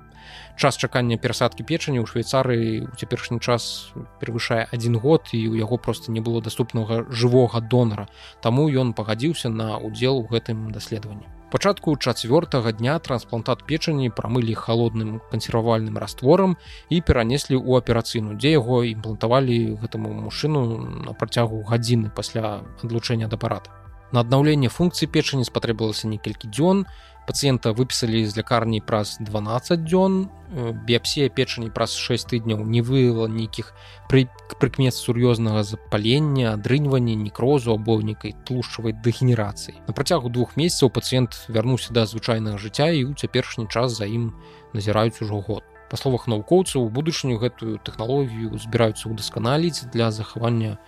Час 0.57 0.77
чакання 0.77 1.17
перасадкі 1.17 1.63
печані 1.63 2.03
ў 2.03 2.07
швейцарыі 2.11 2.91
у 2.91 2.95
цяперашні 2.99 3.39
час 3.39 3.95
перавышае 4.19 4.67
адзін 4.75 4.99
год 4.99 5.31
і 5.31 5.55
ў 5.55 5.63
яго 5.63 5.79
проста 5.79 6.11
не 6.11 6.19
было 6.19 6.43
даступнага 6.43 7.07
жывога 7.07 7.63
донара. 7.63 8.11
Таму 8.43 8.67
ён 8.67 8.91
пагадзіўся 8.91 9.55
на 9.55 9.79
удзел 9.79 10.19
у 10.19 10.27
гэтым 10.27 10.75
даследаванні 10.75 11.36
пачатку 11.51 11.97
чацвёртага 11.97 12.73
дня 12.73 12.99
трансплантат 12.99 13.63
печані 13.67 14.11
прамылі 14.11 14.55
холодным 14.55 15.21
кансервавальным 15.31 15.99
растворам 15.99 16.57
і 16.91 17.01
перанеслі 17.01 17.57
ў 17.57 17.79
аперацыйну 17.79 18.35
дзе 18.35 18.59
яго 18.59 18.83
імплантавалі 18.85 19.79
гэтаму 19.83 20.13
мужчыну 20.27 20.67
на 21.07 21.13
працягу 21.15 21.63
гадзіны 21.63 22.11
пасля 22.11 22.67
адлучэння 22.83 23.31
дапарата 23.31 23.86
на 24.13 24.21
аднаўленне 24.21 24.69
функцыі 24.69 25.11
печані 25.11 25.45
спатрэбілася 25.45 26.09
некалькі 26.09 26.51
дзён 26.51 26.87
пацыента 27.27 27.75
выпісалі 27.75 28.23
з 28.23 28.39
лякарні 28.39 28.81
праз 28.81 29.19
12 29.21 29.83
дзён 29.83 30.31
э, 30.55 30.73
біяпсія 30.87 31.29
печані 31.29 31.71
праз 31.75 31.99
6 31.99 32.31
тыдняў 32.31 32.63
не 32.63 32.81
выявила 32.87 33.27
нейкіх 33.27 33.75
пры 34.07 34.31
прыкмет 34.63 34.95
сур'ёзнага 34.95 35.67
запалення 35.67 36.55
адрыньвання 36.55 37.19
некрозу 37.19 37.75
або 37.75 37.99
нейкай 37.99 38.39
тлушчавай 38.47 38.95
дэгенерацыі 38.95 39.75
на 39.91 39.93
працягу 39.93 40.31
двух 40.31 40.57
месяцаў 40.57 40.95
пацыент 40.95 41.35
вярнуўся 41.51 41.91
да 41.91 42.07
звычайнага 42.07 42.63
жыцця 42.63 42.95
і 42.95 43.11
ў 43.11 43.19
цяперашні 43.19 43.67
час 43.67 43.99
за 43.99 44.07
ім 44.07 44.31
назіраюць 44.73 45.19
ужо 45.21 45.43
год. 45.43 45.67
Па 45.91 45.97
словах 45.97 46.27
навукоўцаў 46.27 46.87
у 46.87 46.91
будучыню 46.91 47.39
гэтую 47.43 47.79
тэхналогію 47.83 48.55
збіраюцца 48.59 49.11
ўдасканаліць 49.11 49.91
для 49.95 50.11
захавання 50.11 50.79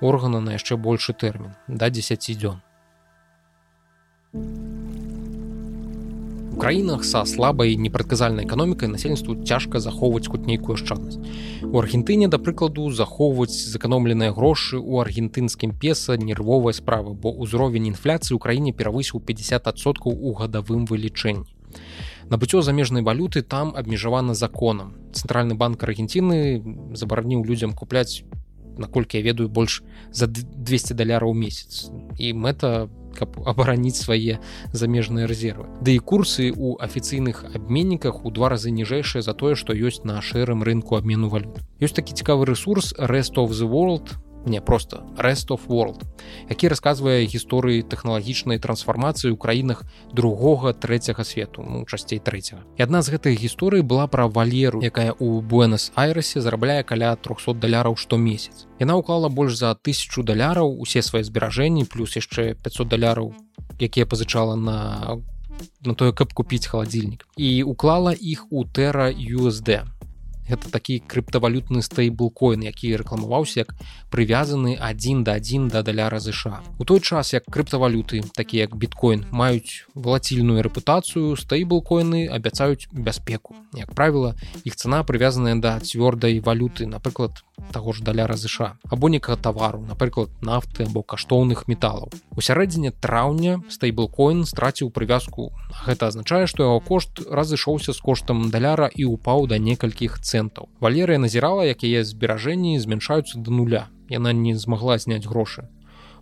органа 0.00 0.40
на 0.40 0.56
яшчэ 0.56 0.76
большы 0.76 1.12
тэрмін 1.12 1.56
да 1.68 1.88
10 1.88 2.36
дзён 2.36 2.65
You 4.36 4.66
краінах 6.56 7.04
са 7.04 7.24
слабай 7.28 7.76
непрадказальнай 7.76 8.46
эканомікай 8.46 8.88
насельніцтву 8.88 9.36
цяжка 9.44 9.80
захоўваць 9.80 10.26
хоць 10.32 10.48
нейкую 10.48 10.76
ашчаднасць 10.78 11.20
у 11.62 11.76
аргентыне 11.80 12.28
да 12.32 12.40
прыкладу 12.40 12.88
захоўваць 12.90 13.52
заканомленыя 13.52 14.32
грошы 14.32 14.80
у 14.80 15.00
аргентынскім 15.02 15.76
песа 15.76 16.16
нервовая 16.16 16.72
справа 16.72 17.12
бо 17.12 17.32
ўзровень 17.44 17.92
інфляцыі 17.92 18.34
ў 18.34 18.40
краіне 18.40 18.72
перавысіў 18.72 19.20
50соткаў 19.20 20.16
у 20.16 20.32
гадавым 20.40 20.88
вылічэнні 20.88 21.44
набыццё 22.32 22.64
замежнай 22.64 23.04
валюты 23.04 23.42
там 23.42 23.76
абмежавана 23.76 24.34
законам 24.34 24.96
цэнтральны 25.12 25.60
банк 25.60 25.84
аргенціны 25.84 26.96
забараніў 26.96 27.44
людзям 27.44 27.76
купляць 27.76 28.24
наколькі 28.78 29.18
я 29.18 29.24
ведаю 29.24 29.48
больш 29.48 29.82
за 30.12 30.26
200 30.26 30.94
даляраў 30.94 31.32
месяц. 31.32 31.88
І 32.18 32.32
мэта 32.32 32.88
каб 33.16 33.40
абараніць 33.44 33.96
свае 33.96 34.38
замежныя 34.72 35.26
рэзервы. 35.26 35.66
Ды 35.80 35.96
і 35.96 36.04
курсы 36.04 36.52
у 36.52 36.76
афіцыйных 36.76 37.44
абменніках 37.56 38.24
у 38.24 38.30
два 38.30 38.52
разы 38.52 38.70
ніжэйшыя 38.70 39.24
за 39.24 39.32
тое 39.32 39.56
што 39.56 39.72
ёсць 39.72 40.04
на 40.04 40.20
шэрым 40.20 40.62
рынку 40.62 41.00
абмену 41.00 41.32
валют. 41.32 41.64
Ёсць 41.80 41.96
такі 41.96 42.12
цікавы 42.12 42.46
ресурс 42.46 42.92
rest 42.98 43.40
of 43.40 43.56
the 43.56 43.68
world 43.68 44.14
не 44.46 44.60
просто. 44.60 45.02
Rest 45.16 45.48
of 45.48 45.66
world. 45.68 46.02
Які 46.48 46.68
расказвае 46.68 47.26
гісторыі 47.26 47.82
тэхналагічнай 47.82 48.58
трансфармацыі 48.58 49.34
ў 49.34 49.36
краінах 49.36 49.82
другога 50.12 50.72
трэцяга 50.72 51.24
свету 51.24 51.62
ну 51.66 51.84
часцей 51.86 52.18
трэцяга 52.18 52.62
і 52.78 52.82
адна 52.82 53.02
з 53.02 53.14
гэтых 53.14 53.34
гісторый 53.38 53.82
была 53.82 54.06
пра 54.06 54.26
валеру 54.26 54.82
якая 54.82 55.14
у 55.18 55.40
буэнас 55.42 55.92
айрасе 55.94 56.40
зарабляе 56.40 56.82
каля 56.82 57.16
300 57.16 57.58
даляраў 57.58 57.96
штомесяц. 57.96 58.66
Яна 58.78 58.96
ўклала 58.96 59.28
больш 59.28 59.58
за 59.58 59.74
тысячу 59.74 60.22
даляраў 60.22 60.70
усе 60.78 61.02
свае 61.02 61.24
зберажэнні 61.24 61.86
плюс 61.90 62.16
яшчэ 62.16 62.54
500 62.54 62.88
даляраў 62.88 63.34
якія 63.78 64.06
пазычала 64.06 64.54
на 64.54 64.78
на 65.84 65.94
тое 65.94 66.12
каб 66.12 66.32
купіць 66.32 66.66
халадзільнік. 66.66 67.26
І 67.36 67.62
уклала 67.62 68.12
іх 68.12 68.46
у 68.50 68.64
тэра 68.64 69.08
USD 69.10 69.95
гэта 70.48 70.70
такі 70.70 70.98
крыптавалютны 71.06 71.82
стейблкоін 71.82 72.66
які 72.66 72.96
рэкламаваўся 73.02 73.64
як 73.66 73.74
прывязаны 74.10 74.76
адзін 74.80 75.24
да 75.24 75.36
адзін 75.40 75.68
да 75.68 75.82
даляра 75.82 76.20
ЗША 76.20 76.62
у 76.78 76.84
той 76.84 77.00
час 77.00 77.32
як 77.32 77.44
крыптавалюты 77.50 78.22
такія 78.34 78.66
як 78.66 78.76
біткоін 78.76 79.26
маюць 79.30 79.86
валацільную 79.94 80.62
рэпутацыю 80.62 81.36
стейблкоіны 81.36 82.26
абяцаюць 82.28 82.88
бяспеку 82.92 83.56
як 83.74 83.92
правіла 83.94 84.34
іх 84.64 84.76
цана 84.76 85.02
прывязаная 85.02 85.56
да 85.60 85.78
цвёрдай 85.80 86.40
валюты 86.40 86.86
напрыклад 86.86 87.42
таго 87.72 87.92
ж 87.92 88.02
даляра 88.02 88.36
ЗША 88.36 88.76
або 88.88 89.08
некага 89.08 89.40
тавару 89.40 89.80
напрыклад 89.80 90.30
нафты 90.40 90.84
або 90.84 91.02
каштоўных 91.02 91.66
металаў 91.68 92.12
у 92.36 92.40
сярэдзіне 92.40 92.92
траўня 93.00 93.60
стейблкоін 93.72 94.44
страціў 94.44 94.90
прывязку 94.90 95.50
гэта 95.86 96.12
азначае 96.12 96.46
што 96.46 96.68
яго 96.68 96.80
кошт 96.80 97.22
разышоўся 97.30 97.92
з 97.96 98.00
коштам 98.00 98.50
даляра 98.50 98.90
і 98.94 99.08
упаў 99.10 99.46
да 99.50 99.58
некалькіх 99.58 100.20
цэнтаў 100.36 100.68
валерыя 100.84 101.18
назірала 101.22 101.64
як 101.64 101.84
яе 101.88 102.04
зберажэнні 102.04 102.76
змяншаюцца 102.84 103.40
да 103.40 103.50
нуля. 103.50 103.84
Яна 104.12 104.32
не 104.32 104.54
змагла 104.54 104.98
зняць 105.02 105.24
грошы. 105.24 105.64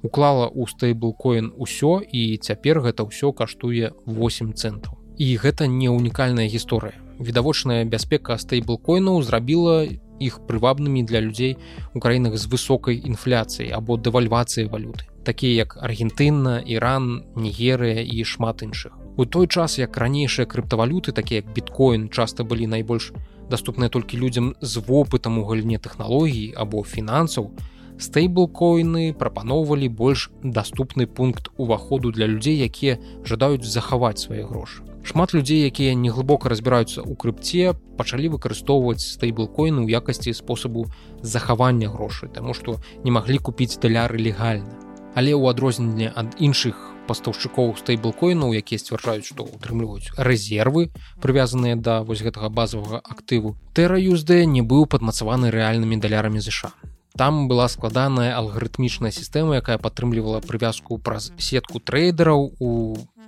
Уклала 0.03 0.47
ў 0.47 0.71
стейблкоін 0.71 1.51
усё 1.59 1.99
і 2.01 2.37
цяпер 2.39 2.81
гэта 2.87 3.09
ўсё 3.09 3.33
каштуе 3.33 3.91
8 4.07 4.53
цэнтаў. 4.55 4.95
І 5.19 5.27
гэта 5.43 5.67
не 5.67 5.91
унікальная 5.91 6.47
гісторыя. 6.47 6.95
Відавочная 7.19 7.83
бяспека 7.85 8.39
стейблкоінаў 8.39 9.23
зрабіла 9.23 9.89
іх 10.21 10.47
прывабнымі 10.47 11.03
для 11.03 11.21
людзей 11.21 11.59
у 11.95 12.01
краінах 12.01 12.39
з 12.39 12.47
высокай 12.47 13.03
інфляцыяй 13.03 13.75
або 13.75 13.99
дэвальвацыяй 13.99 14.71
валюты 14.71 15.11
такія 15.25 15.65
як 15.65 15.79
аргентынна 15.81 16.61
іран 16.61 17.25
нігерыя 17.37 18.05
і 18.05 18.25
шмат 18.25 18.63
іншых. 18.63 18.93
У 19.17 19.25
той 19.27 19.47
час 19.47 19.79
як 19.79 19.97
ранейшыя 19.97 20.47
крыптавалюты 20.47 21.13
такія 21.13 21.41
як 21.41 21.53
біткоін 21.55 22.09
часта 22.09 22.45
былі 22.45 22.67
найбольш 22.67 23.13
даступныя 23.51 23.91
толькі 23.91 24.19
людзям 24.19 24.55
з 24.61 24.81
вопытам 24.81 25.39
у 25.39 25.45
галіне 25.49 25.79
тэхналогій 25.79 26.55
або 26.57 26.83
фінансаў 26.83 27.51
стейблкоіны 27.99 29.15
прапаноўвалі 29.15 29.89
больш 29.89 30.31
даступны 30.43 31.07
пункт 31.07 31.51
уваходу 31.57 32.11
для 32.11 32.27
людзей 32.27 32.59
якія 32.59 32.99
жадаюць 33.25 33.65
захаваць 33.65 34.19
свае 34.19 34.45
грошы. 34.45 34.83
Шмат 35.05 35.35
людзей 35.35 35.69
якія 35.69 35.95
не 35.95 36.11
глыбока 36.11 36.49
разбіраюцца 36.49 37.05
ў 37.05 37.13
крыпце 37.15 37.77
пачалі 38.01 38.33
выкарыстоўваць 38.35 39.05
стейблкоіны 39.05 39.85
ў 39.85 40.01
якасці 40.01 40.33
спосабу 40.33 40.89
захавання 41.21 41.93
грошай 41.93 42.33
таму 42.33 42.57
што 42.57 42.81
не 43.05 43.13
маглі 43.13 43.39
купіць 43.39 43.79
даляры 43.79 44.19
легальна 44.19 44.94
але 45.15 45.33
ў 45.35 45.51
адрозненне 45.51 46.11
ад 46.15 46.35
іншых 46.39 46.75
пастаўшчыкоў 47.09 47.77
стейблкоінаў 47.81 48.57
якія 48.59 48.81
сцвярджаюць 48.81 49.29
што 49.29 49.47
ўтрымліваюць 49.47 50.15
рэзервы 50.17 50.91
прывязаныя 51.25 51.77
да 51.77 52.01
вось 52.03 52.25
гэтага 52.27 52.49
базовага 52.49 53.01
актыву 53.05 53.55
тэраюзд 53.79 54.35
не 54.57 54.63
быў 54.63 54.89
падмацаваны 54.91 55.53
рэальнымі 55.55 56.01
далярамі 56.01 56.41
ЗША 56.41 56.73
там 57.15 57.47
была 57.47 57.69
складаная 57.71 58.35
алгарытмічная 58.35 59.15
сістэма 59.15 59.61
якая 59.63 59.79
падтрымлівала 59.79 60.41
прывязку 60.43 60.99
праз 60.99 61.31
сетку 61.39 61.79
трейдераў 61.79 62.51
у 62.59 62.71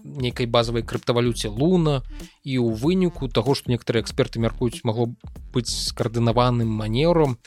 нейкай 0.06 0.46
базавай 0.46 0.82
крыптавалюце 0.82 1.50
луна 1.50 2.02
і 2.42 2.58
ў 2.58 2.74
выніку 2.82 3.28
таго 3.28 3.54
што 3.54 3.70
некаторыя 3.70 4.02
эксперты 4.02 4.42
мяркуюць 4.42 4.82
магло 4.82 5.12
быць 5.54 5.70
скаардынаваным 5.70 6.70
манеўрам 6.70 7.38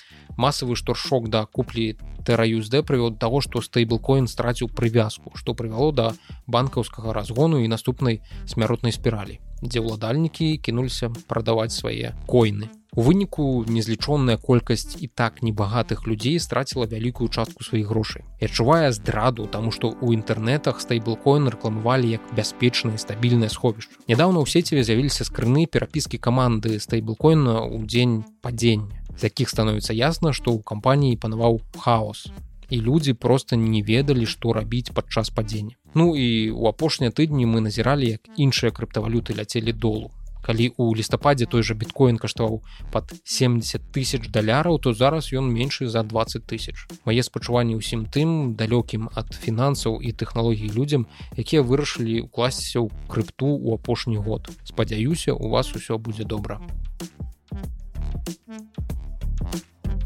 масавы 0.46 0.80
шторшок 0.80 1.28
да 1.34 1.44
куплі 1.46 2.00
тэраюзд 2.24 2.80
прывёў 2.88 3.20
таго 3.20 3.44
што 3.44 3.62
стейблкоін 3.66 4.32
страціў 4.32 4.72
прывязку 4.80 5.36
што 5.36 5.54
прывяло 5.62 5.92
да 6.02 6.08
банкаўскага 6.48 7.14
разгону 7.20 7.60
і 7.60 7.72
наступнай 7.76 8.22
смяротнай 8.48 8.96
спіралі 8.96 9.40
дзе 9.62 9.84
ўладальнікі 9.84 10.52
кінуліся 10.64 11.12
прадаваць 11.28 11.76
свае 11.76 12.16
койны 12.28 12.72
У 12.98 13.04
выніку 13.06 13.64
незлічоная 13.70 14.38
колькасць 14.42 14.98
і 14.98 15.08
так 15.08 15.44
небагатых 15.46 16.08
людзей 16.08 16.40
страціла 16.40 16.88
вялікую 16.90 17.30
частку 17.30 17.64
сваіх 17.64 17.88
грошай. 17.88 18.26
І 18.42 18.50
адчувае 18.50 18.92
здраду, 18.92 19.46
таму 19.46 19.70
што 19.72 19.94
ў 19.94 20.18
інтэрнетах 20.18 20.82
стейблкоін 20.82 21.54
рэкламавалі 21.54 22.10
як 22.18 22.26
бяспечнае 22.34 22.98
стабільнае 22.98 23.54
сховішча. 23.54 23.94
Нядаўна 24.10 24.42
ў 24.42 24.50
сеціве 24.50 24.82
з'явіліся 24.82 25.22
скрыны 25.22 25.70
перапіскі 25.70 26.18
каманды 26.18 26.82
стейблкоіна 26.82 27.62
ў 27.62 27.86
дзень 27.86 28.16
падзення, 28.42 28.99
з 29.20 29.24
якіх 29.28 29.50
становіцца 29.50 29.94
ясна, 29.94 30.34
што 30.34 30.56
ў 30.56 30.64
кампаніі 30.64 31.20
панаваў 31.20 31.60
хаос. 31.76 32.32
І 32.70 32.80
людзі 32.86 33.14
проста 33.14 33.58
не 33.58 33.82
ведалі, 33.82 34.26
што 34.30 34.54
рабіць 34.54 34.94
падчас 34.94 35.30
падзення. 35.30 35.76
Ну 35.94 36.16
і 36.16 36.54
ў 36.54 36.70
апошнія 36.70 37.12
тыдні 37.12 37.50
мы 37.50 37.66
назіралі, 37.66 38.16
як 38.16 38.30
іншыя 38.38 38.72
крыптавалюты 38.72 39.36
ляцелі 39.36 39.74
долу 39.74 40.14
калі 40.42 40.72
у 40.78 40.96
лістападзе 40.96 41.46
той 41.46 41.64
жа 41.68 41.76
біткоін 41.78 42.18
каштаваў 42.18 42.62
под 42.94 43.12
70 43.24 43.92
тысяч 43.94 44.32
даляраў 44.32 44.80
то 44.80 44.94
зараз 44.94 45.30
ён 45.36 45.52
меншы 45.52 45.90
за 45.94 46.04
20 46.04 46.48
тысяч 46.50 46.88
мае 47.06 47.22
спачуванні 47.28 47.76
ўсім 47.80 48.08
тым 48.08 48.56
далёкім 48.56 49.12
ад 49.14 49.36
фінансаў 49.36 50.00
і 50.02 50.16
тэхналогій 50.24 50.72
людзям 50.74 51.06
якія 51.36 51.62
вырашылі 51.62 52.24
укласціся 52.26 52.80
ў 52.80 52.90
крыпту 53.12 53.52
у 53.52 53.76
апошні 53.76 54.18
год 54.18 54.50
спадзяюся 54.64 55.36
у 55.36 55.54
вас 55.54 55.76
усё 55.76 56.00
будзе 56.00 56.24
добра 56.24 56.60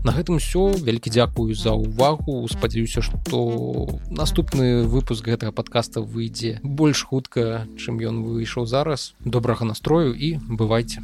на 0.03 0.11
гэтым 0.11 0.37
все 0.37 0.75
вялікі 0.75 1.09
дзякую 1.15 1.55
за 1.55 1.73
ўвагу 1.79 2.43
спадзяюся 2.51 3.01
что 3.01 3.87
наступны 4.11 4.83
выпуск 4.83 5.23
гэтага 5.23 5.55
подкаста 5.55 6.03
выйдзе 6.03 6.59
больш 6.63 7.07
хутка 7.07 7.65
чым 7.79 8.03
ён 8.03 8.23
выйшаў 8.27 8.67
зараз. 8.67 9.15
Добрага 9.23 9.65
настрою 9.65 10.11
і 10.11 10.39
бывайце 10.47 10.99